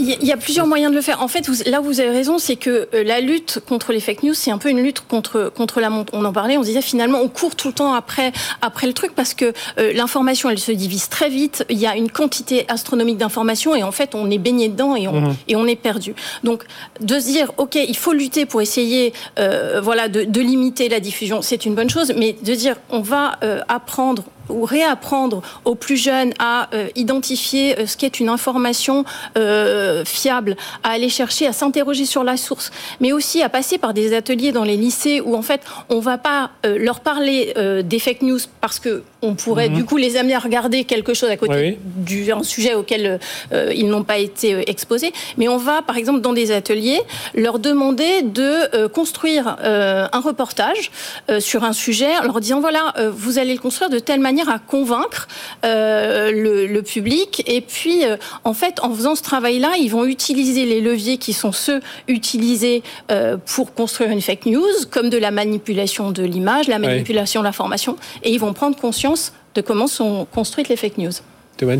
[0.00, 1.22] Il y, a plusieurs moyens de le faire.
[1.22, 4.22] En fait, là où vous avez raison, c'est que euh, la lutte contre les fake
[4.22, 6.12] news, c'est un peu une lutte contre contre la montre.
[6.14, 8.32] On en parlait, on disait finalement, on court tout le temps après
[8.62, 11.64] après le truc parce que euh, l'information, elle se divise très vite.
[11.70, 15.08] Il y a une quantité astronomique d'informations et en fait, on est baigné dedans et
[15.08, 15.34] on mhm.
[15.48, 16.14] et on est perdu.
[16.44, 16.64] Donc,
[17.00, 21.00] de se dire, ok, il faut lutter pour essayer, euh, voilà, de, de, limiter la
[21.00, 23.38] diffusion, c'est une bonne chose, mais de dire, on va
[23.68, 29.04] apprendre ou réapprendre aux plus jeunes à euh, identifier euh, ce qu'est une information
[29.36, 32.70] euh, fiable, à aller chercher, à s'interroger sur la source,
[33.00, 36.18] mais aussi à passer par des ateliers dans les lycées où en fait on va
[36.18, 39.76] pas leur parler des fake news parce que on pourrait mhm.
[39.76, 43.18] du coup les amener à regarder quelque chose à côté d'un sujet auquel
[43.52, 47.00] ils n'ont pas été exposés, mais on va par exemple dans des ateliers
[47.34, 50.90] leur demander de construire un reportage
[51.38, 54.58] sur un sujet en leur disant voilà vous allez le construire de telle manière à
[54.58, 55.26] convaincre
[55.64, 57.42] euh, le, public.
[57.46, 61.32] Et puis, euh, en fait, en faisant ce travail-là, ils vont utiliser les leviers qui
[61.32, 66.68] sont ceux utilisés euh, pour construire une fake news, comme de la manipulation de l'image,
[66.68, 70.98] la manipulation de l'information, et ils vont prendre conscience de comment sont construites les fake
[70.98, 71.12] news.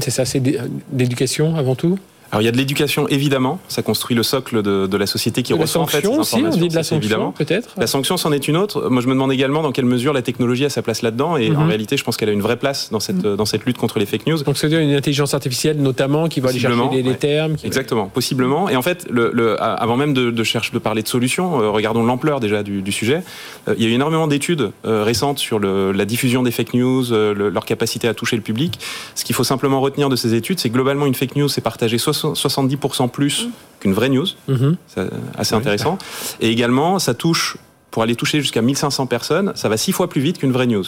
[0.01, 0.43] c'est ça, c'est
[0.91, 1.99] d'éducation avant tout?
[2.31, 5.43] Alors il y a de l'éducation évidemment, ça construit le socle de, de la société
[5.43, 7.71] qui reçoit en fait ces aussi, on dit de la sanction peut-être.
[7.77, 8.89] La sanction c'en est une autre.
[8.91, 11.51] Moi je me demande également dans quelle mesure la technologie a sa place là-dedans et
[11.51, 11.69] en mhm.
[11.69, 13.37] réalité je pense qu'elle a une vraie place dans cette mhm.
[13.37, 14.43] dans cette lutte contre les fake news.
[14.43, 17.57] Donc c'est-à-dire une intelligence artificielle notamment qui va aller chercher les, termes.
[17.65, 18.69] Exactement, possiblement.
[18.69, 21.71] Et en fait le, le, avant même de, de, chercher de parler de solutions, euh,
[21.71, 23.23] regardons l'ampleur déjà du, du sujet.
[23.69, 26.75] Euh, il y a eu énormément d'études euh, récentes sur le, la diffusion des fake
[26.75, 28.79] news, leur capacité à toucher le public.
[29.15, 31.99] Ce qu'il faut simplement retenir de ces études, c'est globalement une fake news c'est partagé
[32.25, 33.49] 70% plus
[33.81, 34.27] qu'une vraie news.
[34.49, 34.77] Mhm.
[34.87, 35.99] C'est assez intéressant.
[36.41, 37.57] Et également, ça touche
[37.91, 40.85] pour aller toucher jusqu'à 1500 personnes, ça va six fois plus vite qu'une vraie news.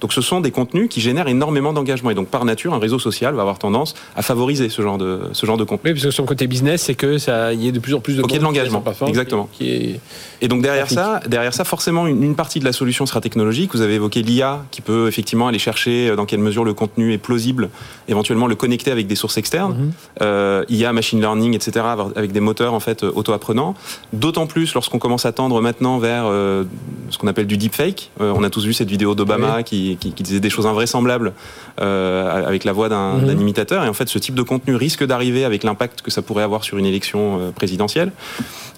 [0.00, 2.10] Donc ce sont des contenus qui génèrent énormément d'engagement.
[2.10, 5.20] Et donc par nature, un réseau social va avoir tendance à favoriser ce genre de,
[5.32, 5.90] ce genre de contenu.
[5.90, 8.16] Oui, parce que son côté business, c'est que ça y ait de plus en plus
[8.16, 8.22] de...
[8.22, 9.48] Ok, de l'engagement, exactement.
[9.52, 9.98] Qui,
[10.40, 13.74] Et donc derrière ça, derrière ça, forcément, une, partie de la solution sera technologique.
[13.74, 17.12] Vous avez évoqué l'IA, qui peut effectivement aller chercher euh, dans quelle mesure le contenu
[17.12, 17.70] est plausible,
[18.08, 19.74] éventuellement le connecter avec des sources externes.
[19.74, 19.92] Mhm.
[20.22, 21.84] euh, IA, machine learning, etc.,
[22.14, 23.74] avec des moteurs en fait auto-apprenants.
[24.12, 26.24] D'autant plus lorsqu'on commence à tendre maintenant vers...
[26.26, 26.64] Euh, euh,
[27.10, 28.10] ce qu'on appelle du deepfake.
[28.20, 31.32] Euh, on a tous vu cette vidéo d'Obama qui, disait des choses invraisemblables
[31.80, 33.26] euh, avec la voix mhm.
[33.26, 33.84] d'un imitateur.
[33.84, 36.64] Et en fait, ce type de contenu risque d'arriver avec l'impact que ça pourrait avoir
[36.64, 38.12] sur une élection présidentielle.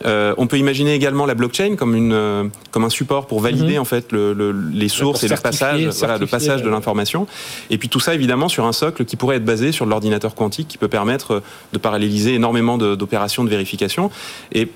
[0.05, 3.81] on peut imaginer également la blockchain comme, une, comme un support pour valider mhm.
[3.81, 7.27] en fait les sources et le passage, le passage de l'information.
[7.71, 10.69] Et puis tout ça évidemment sur un socle qui pourrait être basé sur l'ordinateur quantique
[10.69, 11.43] qui peut permettre
[11.73, 14.11] de paralléliser énormément d'opérations de, de vérification.
[14.53, 14.69] Et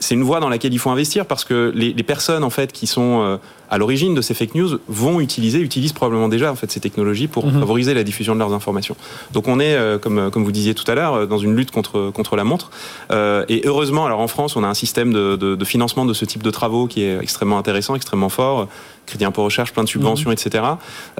[0.00, 2.86] c'est une voie dans laquelle il faut investir parce que les, personnes en fait qui
[2.86, 3.36] sont euh,
[3.70, 7.28] à l'origine de ces fake news vont utiliser, utilisent probablement déjà en fait ces technologies
[7.28, 7.60] pour mhm.
[7.60, 8.96] favoriser la diffusion de leurs informations.
[9.32, 11.70] Donc on est, euh, comme, comme vous disiez tout à l'heure, euh, dans une lutte
[11.70, 12.70] contre, contre la montre.
[13.10, 16.14] Euh, et heureusement, alors en France, on a un système de, de, de, financement de
[16.14, 18.68] ce type de travaux qui est extrêmement intéressant, extrêmement fort.
[19.08, 20.34] Crédit impôt recherche, plein de subventions, mhm.
[20.34, 20.64] etc.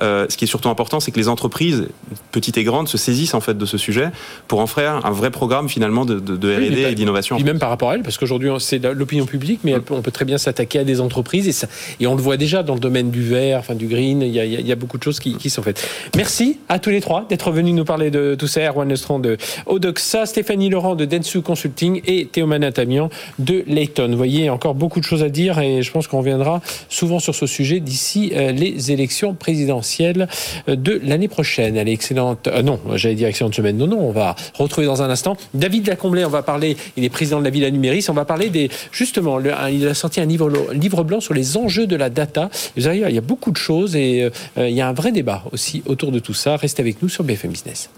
[0.02, 1.88] Euh, ce qui est surtout important, c'est que les entreprises,
[2.32, 4.10] petites et grandes, se saisissent en fait de ce sujet
[4.46, 7.38] pour en faire un vrai programme finalement de, de R&D et d'innovation.
[7.38, 10.26] Et même par rapport à elles, parce qu'aujourd'hui c'est l'opinion publique, mais on peut très
[10.26, 11.66] bien s'attaquer à des entreprises et, ça,
[11.98, 14.22] et on le voit déjà dans le domaine du vert, enfin du green.
[14.22, 15.86] Il y a, beaucoup de choses qui, sont faites.
[16.16, 18.62] Merci à tous les trois d'être venus nous parler de tout ça.
[18.62, 19.36] Erwan Lestrand de
[19.66, 24.08] Odoxa, Stéphanie Laurent de Densu Consulting et Théo Manatamian de Layton.
[24.10, 27.34] Vous voyez, encore beaucoup de choses à dire et je pense qu'on reviendra souvent sur
[27.34, 30.28] ce sujet d'ici euh, les élections présidentielles
[30.68, 31.76] euh, de l'année prochaine.
[31.76, 32.46] Allez, excellente.
[32.46, 33.76] Euh, non, j'allais dire excellente semaine.
[33.76, 36.24] Non, non, on va retrouver dans un instant David Lacomblé.
[36.24, 36.76] On va parler.
[36.96, 38.06] Il est président de la Villa Numéris.
[38.08, 39.40] On va parler des justement.
[39.70, 42.27] il a sorti un livre, livre blanc sur les enjeux de la data
[42.76, 45.82] il y a beaucoup de choses et euh, il y a un vrai débat aussi
[45.86, 46.56] autour de tout ça.
[46.56, 47.90] Restez avec nous sur BFM Business.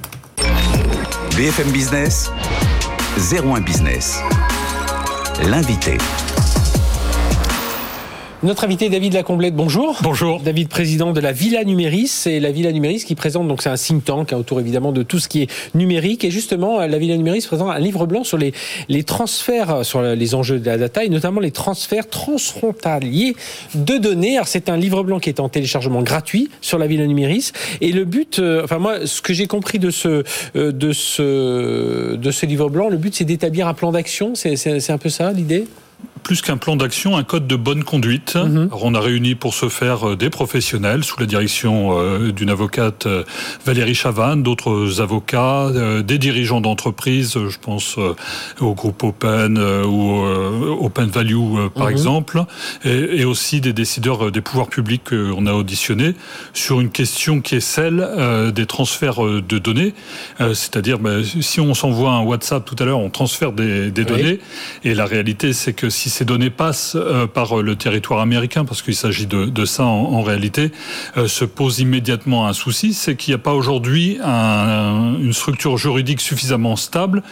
[1.36, 2.30] BFM Business,
[3.32, 4.20] 01 Business.
[5.48, 5.96] L'invité.
[8.42, 9.98] Notre invité David Lacomblette, bonjour.
[10.02, 10.40] Bonjour.
[10.40, 12.08] David, président de la Villa Numéris.
[12.08, 15.02] C'est la Villa Numéris qui présente, donc c'est un think tank hein, autour évidemment de
[15.02, 16.24] tout ce qui est numérique.
[16.24, 18.54] Et justement, la Villa Numéris présente un livre blanc sur les,
[18.88, 23.36] les transferts, sur les enjeux de la data et notamment les transferts transfrontaliers
[23.74, 24.36] de données.
[24.36, 27.52] Alors c'est un livre blanc qui est en téléchargement gratuit sur la Villa Numéris.
[27.82, 30.24] Et le but, euh, enfin moi, ce que j'ai compris de ce,
[30.56, 34.34] euh, de ce, de ce livre blanc, le but c'est d'établir un plan d'action.
[34.34, 35.66] C'est un peu ça l'idée?
[36.22, 38.36] Plus qu'un plan d'action, un code de bonne conduite.
[38.36, 38.68] Mhm.
[38.72, 43.06] on a réuni pour ce faire euh, des professionnels sous la direction euh, d'une avocate
[43.06, 43.24] euh,
[43.64, 45.70] Valérie Chavanne, d'autres avocats,
[46.04, 47.96] des dirigeants d'entreprises, je pense
[48.60, 50.24] au groupe Open ou
[50.80, 51.92] Open Value par mhm.
[51.92, 52.44] exemple,
[52.84, 56.14] et, aussi des décideurs des pouvoirs publics qu'on a auditionnés
[56.52, 59.94] sur une question qui est celle des transferts de données.
[60.38, 64.40] C'est-à-dire, ben, si on s'envoie un WhatsApp tout à l'heure, on transfère des, données,
[64.84, 68.64] et la réalité c'est que si ces données passent euh, par euh, le territoire américain,
[68.64, 70.72] parce qu'il s'agit de, ça en, réalité,
[71.16, 76.20] euh, se pose immédiatement un souci, c'est qu'il n'y a pas aujourd'hui une structure juridique
[76.20, 77.22] suffisamment stable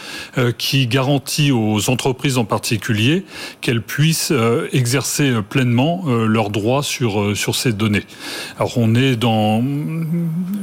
[0.57, 3.25] qui garantit aux entreprises en particulier
[3.61, 4.33] qu'elles puissent
[4.73, 8.05] exercer pleinement leurs droits sur, sur ces données.
[8.59, 9.63] Alors on est dans...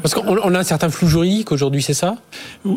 [0.02, 2.16] Parce qu'on a un certain flou juridique aujourd'hui, c'est ça?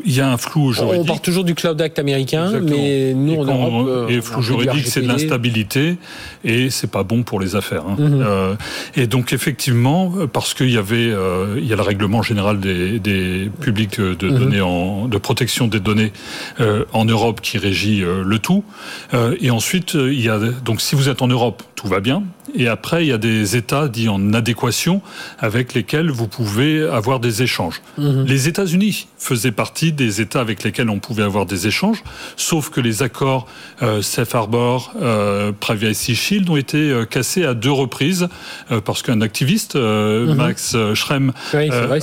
[0.05, 1.03] Il y a un flou juridique.
[1.03, 4.11] On part toujours du Cloud Act américain, mais nous, en Europe...
[4.11, 5.97] Et flou juridique, c'est de stabilité
[6.45, 7.85] et c'est pas bon pour les affaires.
[7.87, 7.97] Hein.
[7.99, 8.23] Mhm.
[8.23, 8.55] Euh,
[8.97, 12.99] et donc effectivement, parce qu'il y avait, euh, il y a le règlement général des,
[12.99, 14.39] des publics de mhm.
[14.39, 16.13] données en, de protection des données
[16.61, 18.65] euh, en Europe qui régit le tout.
[19.41, 22.25] et ensuite, il y a donc si vous êtes en Europe, tout va bien.
[22.57, 25.01] Et après, il y a des États dits en adéquation
[25.39, 27.83] avec lesquels vous pouvez avoir des échanges.
[27.99, 28.25] Mhm.
[28.27, 32.03] Les États-Unis faisaient partie des États avec lesquels on pouvait avoir des échanges,
[32.37, 33.47] sauf que les accords
[33.83, 38.29] euh, Safe Harbor, euh, Privacy Shield ont été euh, cassés à deux reprises
[38.85, 40.35] parce qu'un activiste, mhm.
[40.35, 41.33] Max Schrem,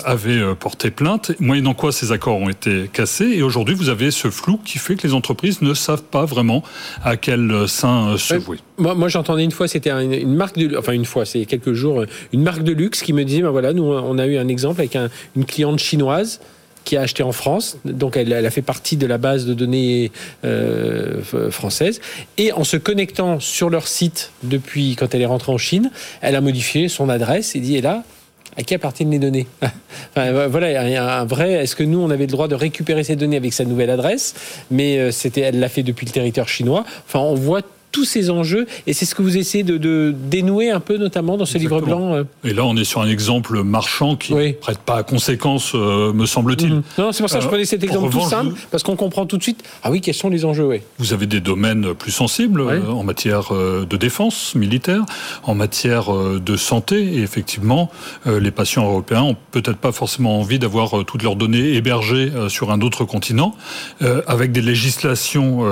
[0.06, 3.32] avait porté plainte, moyennant quoi ces accords ont été cassés?
[3.36, 6.64] Et aujourd'hui, vous avez ce flou qui fait que les entreprises ne savent pas vraiment
[7.04, 8.60] à quel sein se vouer.
[8.78, 12.06] Moi, moi j'entendais une fois, c'était une marque de, enfin une fois, c'est quelques jours,
[12.34, 14.82] une marque de luxe qui me disait, ben voilà, nous on a eu un exemple
[14.82, 14.98] avec
[15.36, 16.40] une cliente chinoise
[16.86, 20.12] qui a acheté en France, donc elle, a fait partie de la base de données
[20.46, 22.00] euh, française,
[22.38, 25.92] et en se connectant sur leur site depuis quand elle est rentrée en Chine,
[26.22, 28.04] elle a modifié son adresse et dit, et là,
[28.58, 29.48] à qui appartiennent les données?
[30.12, 31.54] Enfin, Voilà, un vrai.
[31.54, 34.34] Est-ce que nous, on avait le droit de récupérer ces données avec sa nouvelle adresse?
[34.72, 36.86] Mais euh, c'était, elle l'a fait depuis le territoire chinois.
[37.06, 37.64] Enfin, on voit
[37.96, 38.68] tous ces enjeux.
[38.88, 42.14] Et c'est ce que vous essayez de, dénouer un peu, notamment dans ce livre blanc.
[42.14, 42.24] Euh.
[42.44, 46.12] Et là, on est sur un exemple marchand qui ne prête pas à conséquence, euh,
[46.12, 46.74] me semble-t-il.
[46.74, 46.84] Mhm.
[46.98, 49.26] Non, c'est pour ça que je euh, prenais cet exemple tout simple, parce qu'on comprend
[49.26, 50.82] tout de suite, ah oui, quels sont les enjeux oui.
[51.00, 55.06] Vous avez des domaines plus sensibles en matière de défense militaire,
[55.44, 57.90] en matière de santé, et effectivement,
[58.26, 62.82] les patients européens ont peut-être pas forcément envie d'avoir toutes leurs données hébergées sur un
[62.82, 63.56] autre continent,
[64.28, 65.64] avec des législations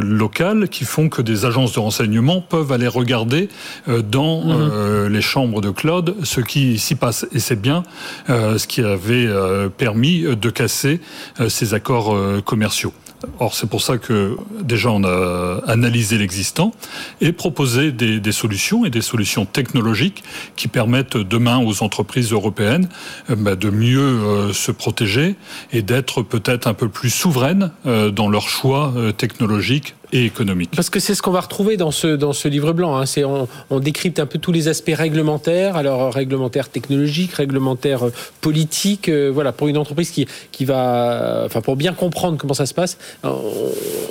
[0.00, 3.48] locales qui font que des agences de renseignement peuvent aller regarder
[3.88, 4.70] euh, dans mhm.
[4.72, 7.26] euh, les chambres de Claude ce qui s'y passe.
[7.32, 7.82] Et c'est bien
[8.30, 9.28] euh, ce qui avait
[9.76, 11.00] permis de casser
[11.48, 12.92] ces accords commerciaux.
[13.38, 16.72] Or, c'est pour ça que déjà on a analysé l'existant
[17.20, 20.22] et proposé des, solutions et des solutions technologiques
[20.54, 22.88] qui permettent demain aux entreprises européennes
[23.28, 25.34] bah, de mieux se protéger
[25.72, 30.70] et d'être peut-être un peu plus souveraines dans leurs choix technologiques et économique.
[30.74, 32.96] Parce que c'est ce qu'on va retrouver dans ce, dans ce livre blanc.
[32.96, 33.06] Hein.
[33.06, 38.12] C'est, on, on, décrypte un peu tous les aspects réglementaires, alors réglementaires technologiques, réglementaires euh,
[38.40, 39.08] politiques.
[39.08, 41.42] Euh, voilà, pour une entreprise qui, qui va.
[41.46, 42.98] Enfin, pour bien comprendre comment ça se passe,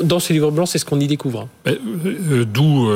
[0.04, 1.48] dans ce livre blanc, c'est ce qu'on y découvre.
[1.68, 1.76] Hein.
[1.88, 2.88] Euh, d'où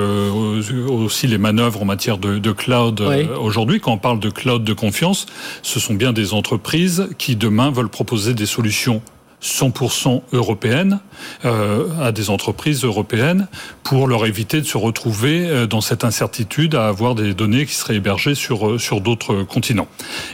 [0.92, 3.02] aussi les manœuvres en matière de, de cloud
[3.40, 3.80] aujourd'hui.
[3.80, 5.26] Quand on parle de cloud de confiance,
[5.62, 9.02] ce sont bien des entreprises qui demain veulent proposer des solutions
[9.42, 11.09] 100% européenne euh,
[11.44, 13.48] à des entreprises européennes
[13.84, 17.74] pour leur éviter de se retrouver euh, dans cette incertitude à avoir des données qui
[17.74, 19.88] seraient hébergées sur, euh, sur d'autres continents.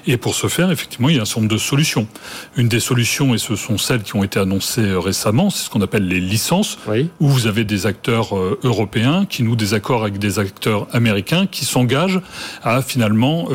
[0.07, 2.07] Et pour ce faire, effectivement, il y a un certain nombre de solutions.
[2.57, 5.81] Une des solutions, et ce sont celles qui ont été annoncées récemment, c'est ce qu'on
[5.81, 6.77] appelle les licences,
[7.19, 11.65] où vous avez des acteurs européens qui nouent des accords avec des acteurs américains qui
[11.65, 12.21] s'engagent
[12.63, 13.47] à finalement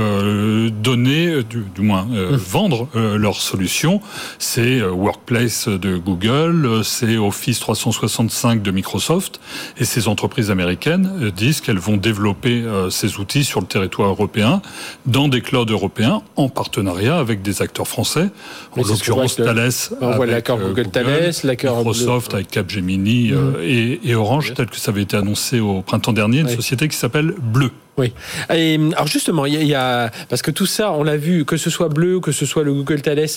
[0.83, 2.37] donner, du, du moins mmh.
[2.37, 4.01] vendre leurs solutions.
[4.39, 9.41] C'est Workplace de Google, c'est Office 365 de Microsoft,
[9.79, 14.09] et ces entreprises américaines euh, disent qu'elles vont développer euh, ces outils sur le territoire
[14.09, 14.63] européen,
[15.07, 18.31] dans des clouds européens, en partenariat avec des acteurs français,
[18.77, 23.57] en l'occurrence Thales, avec euh, Google, Thales, Microsoft avec Capgemini mhm.
[23.63, 27.35] et, Orange, tel que ça avait été annoncé au printemps dernier, une société qui s'appelle
[27.41, 27.71] Bleu.
[27.99, 28.13] Oui.
[28.55, 31.71] Et, alors justement, il y, a parce que tout ça, on l'a vu, que ce
[31.71, 33.29] soit Bleu, que ce soit le Google Thales,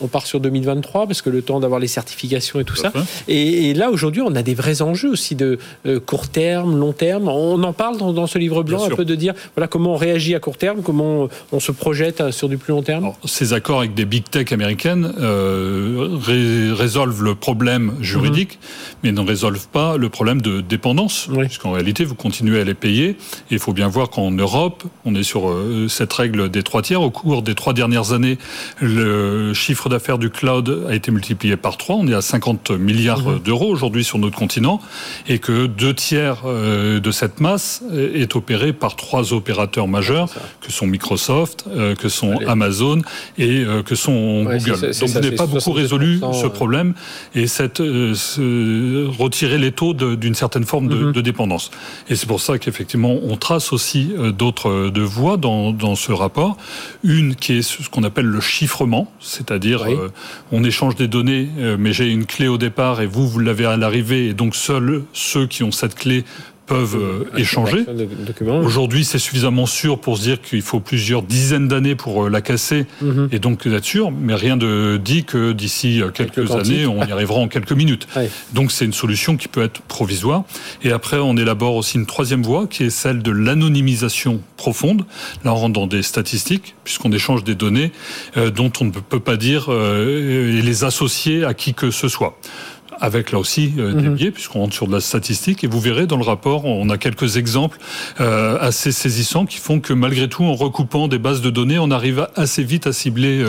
[0.00, 2.92] on part sur 2023 parce que le temps d'avoir les certifications et tout ça.
[3.28, 7.28] Et, là, aujourd'hui, on a des vrais enjeux aussi de euh, court terme, long terme.
[7.28, 10.34] On en parle dans, ce livre blanc un peu de dire voilà comment on réagit
[10.34, 13.12] à court terme, comment on se projette euh, sur du plus long terme.
[13.24, 16.18] ces accords avec des big tech américaines euh,
[16.74, 18.98] résolvent le problème juridique, mhm.
[19.04, 21.28] mais ne résolvent pas le problème de dépendance.
[21.46, 23.10] Puisqu'en réalité, vous continuez à les payer.
[23.10, 23.16] Et
[23.52, 25.54] il faut bien voir qu'en Europe, on est sur
[25.88, 27.00] cette règle des trois tiers.
[27.00, 28.38] Au cours des trois dernières années,
[28.80, 31.96] le chiffre d'affaires du cloud a été multiplié par 3.
[31.96, 33.38] On est à 50 milliards mhm.
[33.40, 34.80] d'euros aujourd'hui sur notre continent
[35.28, 40.28] et que deux tiers euh, de cette masse est opéré par trois opérateurs majeurs
[40.60, 43.02] que sont Microsoft, euh, que sont Amazon
[43.38, 44.80] et euh, que sont Google.
[44.80, 46.94] Donc vous n'avez pas beaucoup résolu ce problème
[47.34, 51.12] et cette, retirer les taux d'une certaine forme de, mhm.
[51.12, 51.70] de, dépendance.
[52.08, 56.56] Et c'est pour ça qu'effectivement on trace aussi d'autres de voies dans, dans ce rapport.
[57.02, 60.08] Une qui est ce qu'on appelle le chiffrement, c'est-à-dire euh,
[60.52, 63.66] on échange des données, euh, mais j'ai une clé au départ et vous, vous l'avez
[63.66, 66.24] à l'arrivée, et donc seuls ceux qui ont cette clé
[66.66, 67.84] peuvent euh, échanger.
[68.62, 72.40] Aujourd'hui, c'est suffisamment sûr pour se dire qu'il faut plusieurs dizaines d'années pour euh, la
[72.40, 73.28] casser mhm.
[73.32, 77.12] et donc d'être sûr, mais rien ne dit que d'ici euh, quelques années, on y
[77.12, 78.08] arrivera en quelques minutes.
[78.52, 80.44] Donc c'est une solution qui peut être provisoire.
[80.82, 85.04] Et après, on élabore aussi une troisième voie qui est celle de l'anonymisation profonde.
[85.44, 87.92] Là, on rentre dans des statistiques puisqu'on échange des données
[88.54, 92.38] dont on ne peut pas dire et les associer à qui que ce soit
[93.00, 94.14] avec là aussi des mhm.
[94.14, 96.98] biais, puisqu'on rentre sur de la statistique, et vous verrez dans le rapport, on a
[96.98, 97.78] quelques exemples
[98.18, 102.28] assez saisissants qui font que malgré tout, en recoupant des bases de données, on arrive
[102.36, 103.44] assez vite à cibler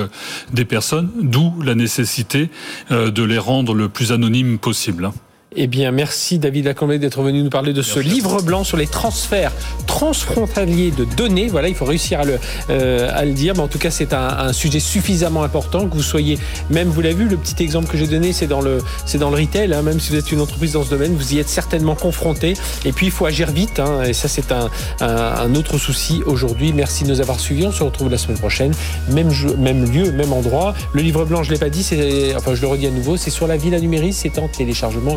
[0.53, 2.49] des personnes, d'où la nécessité
[2.91, 5.05] de les rendre le plus anonymes possible.
[5.05, 5.13] Hein.
[5.59, 8.85] Eh bien, merci David Lacombe d'être venu nous parler de ce livre blanc sur les
[8.85, 9.51] transferts
[9.87, 11.47] transfrontaliers de données.
[11.47, 12.37] Voilà, il faut réussir à le,
[12.69, 13.55] euh, à le dire.
[13.55, 16.37] Mais en tout cas, c'est un, sujet suffisamment important que vous soyez,
[16.69, 19.31] même vous l'avez vu, le petit exemple que j'ai donné, c'est dans le, c'est dans
[19.31, 19.73] le retail.
[19.73, 19.81] Hein.
[19.81, 22.53] même si vous êtes une entreprise dans ce domaine, vous y êtes certainement confronté.
[22.85, 23.79] Et puis, il faut agir vite.
[23.79, 24.03] Hein.
[24.03, 24.69] et ça, c'est un,
[25.01, 26.71] un, autre souci aujourd'hui.
[26.71, 27.65] Merci de nous avoir suivis.
[27.65, 28.73] On se retrouve la semaine prochaine.
[29.09, 30.75] Même, même lieu, même endroit.
[30.93, 33.31] Le livre blanc, je l'ai pas dit, c'est, enfin, je le redis à nouveau, c'est
[33.31, 34.13] sur la ville à numérique.
[34.13, 35.15] C'est en téléchargement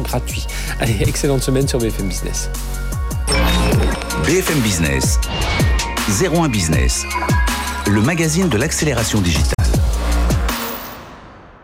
[0.81, 2.51] Allez, excellente semaine sur BFM Business.
[4.24, 5.18] BFM Business,
[6.20, 7.05] 01 Business,
[7.87, 9.60] le magazine de l'accélération digitale.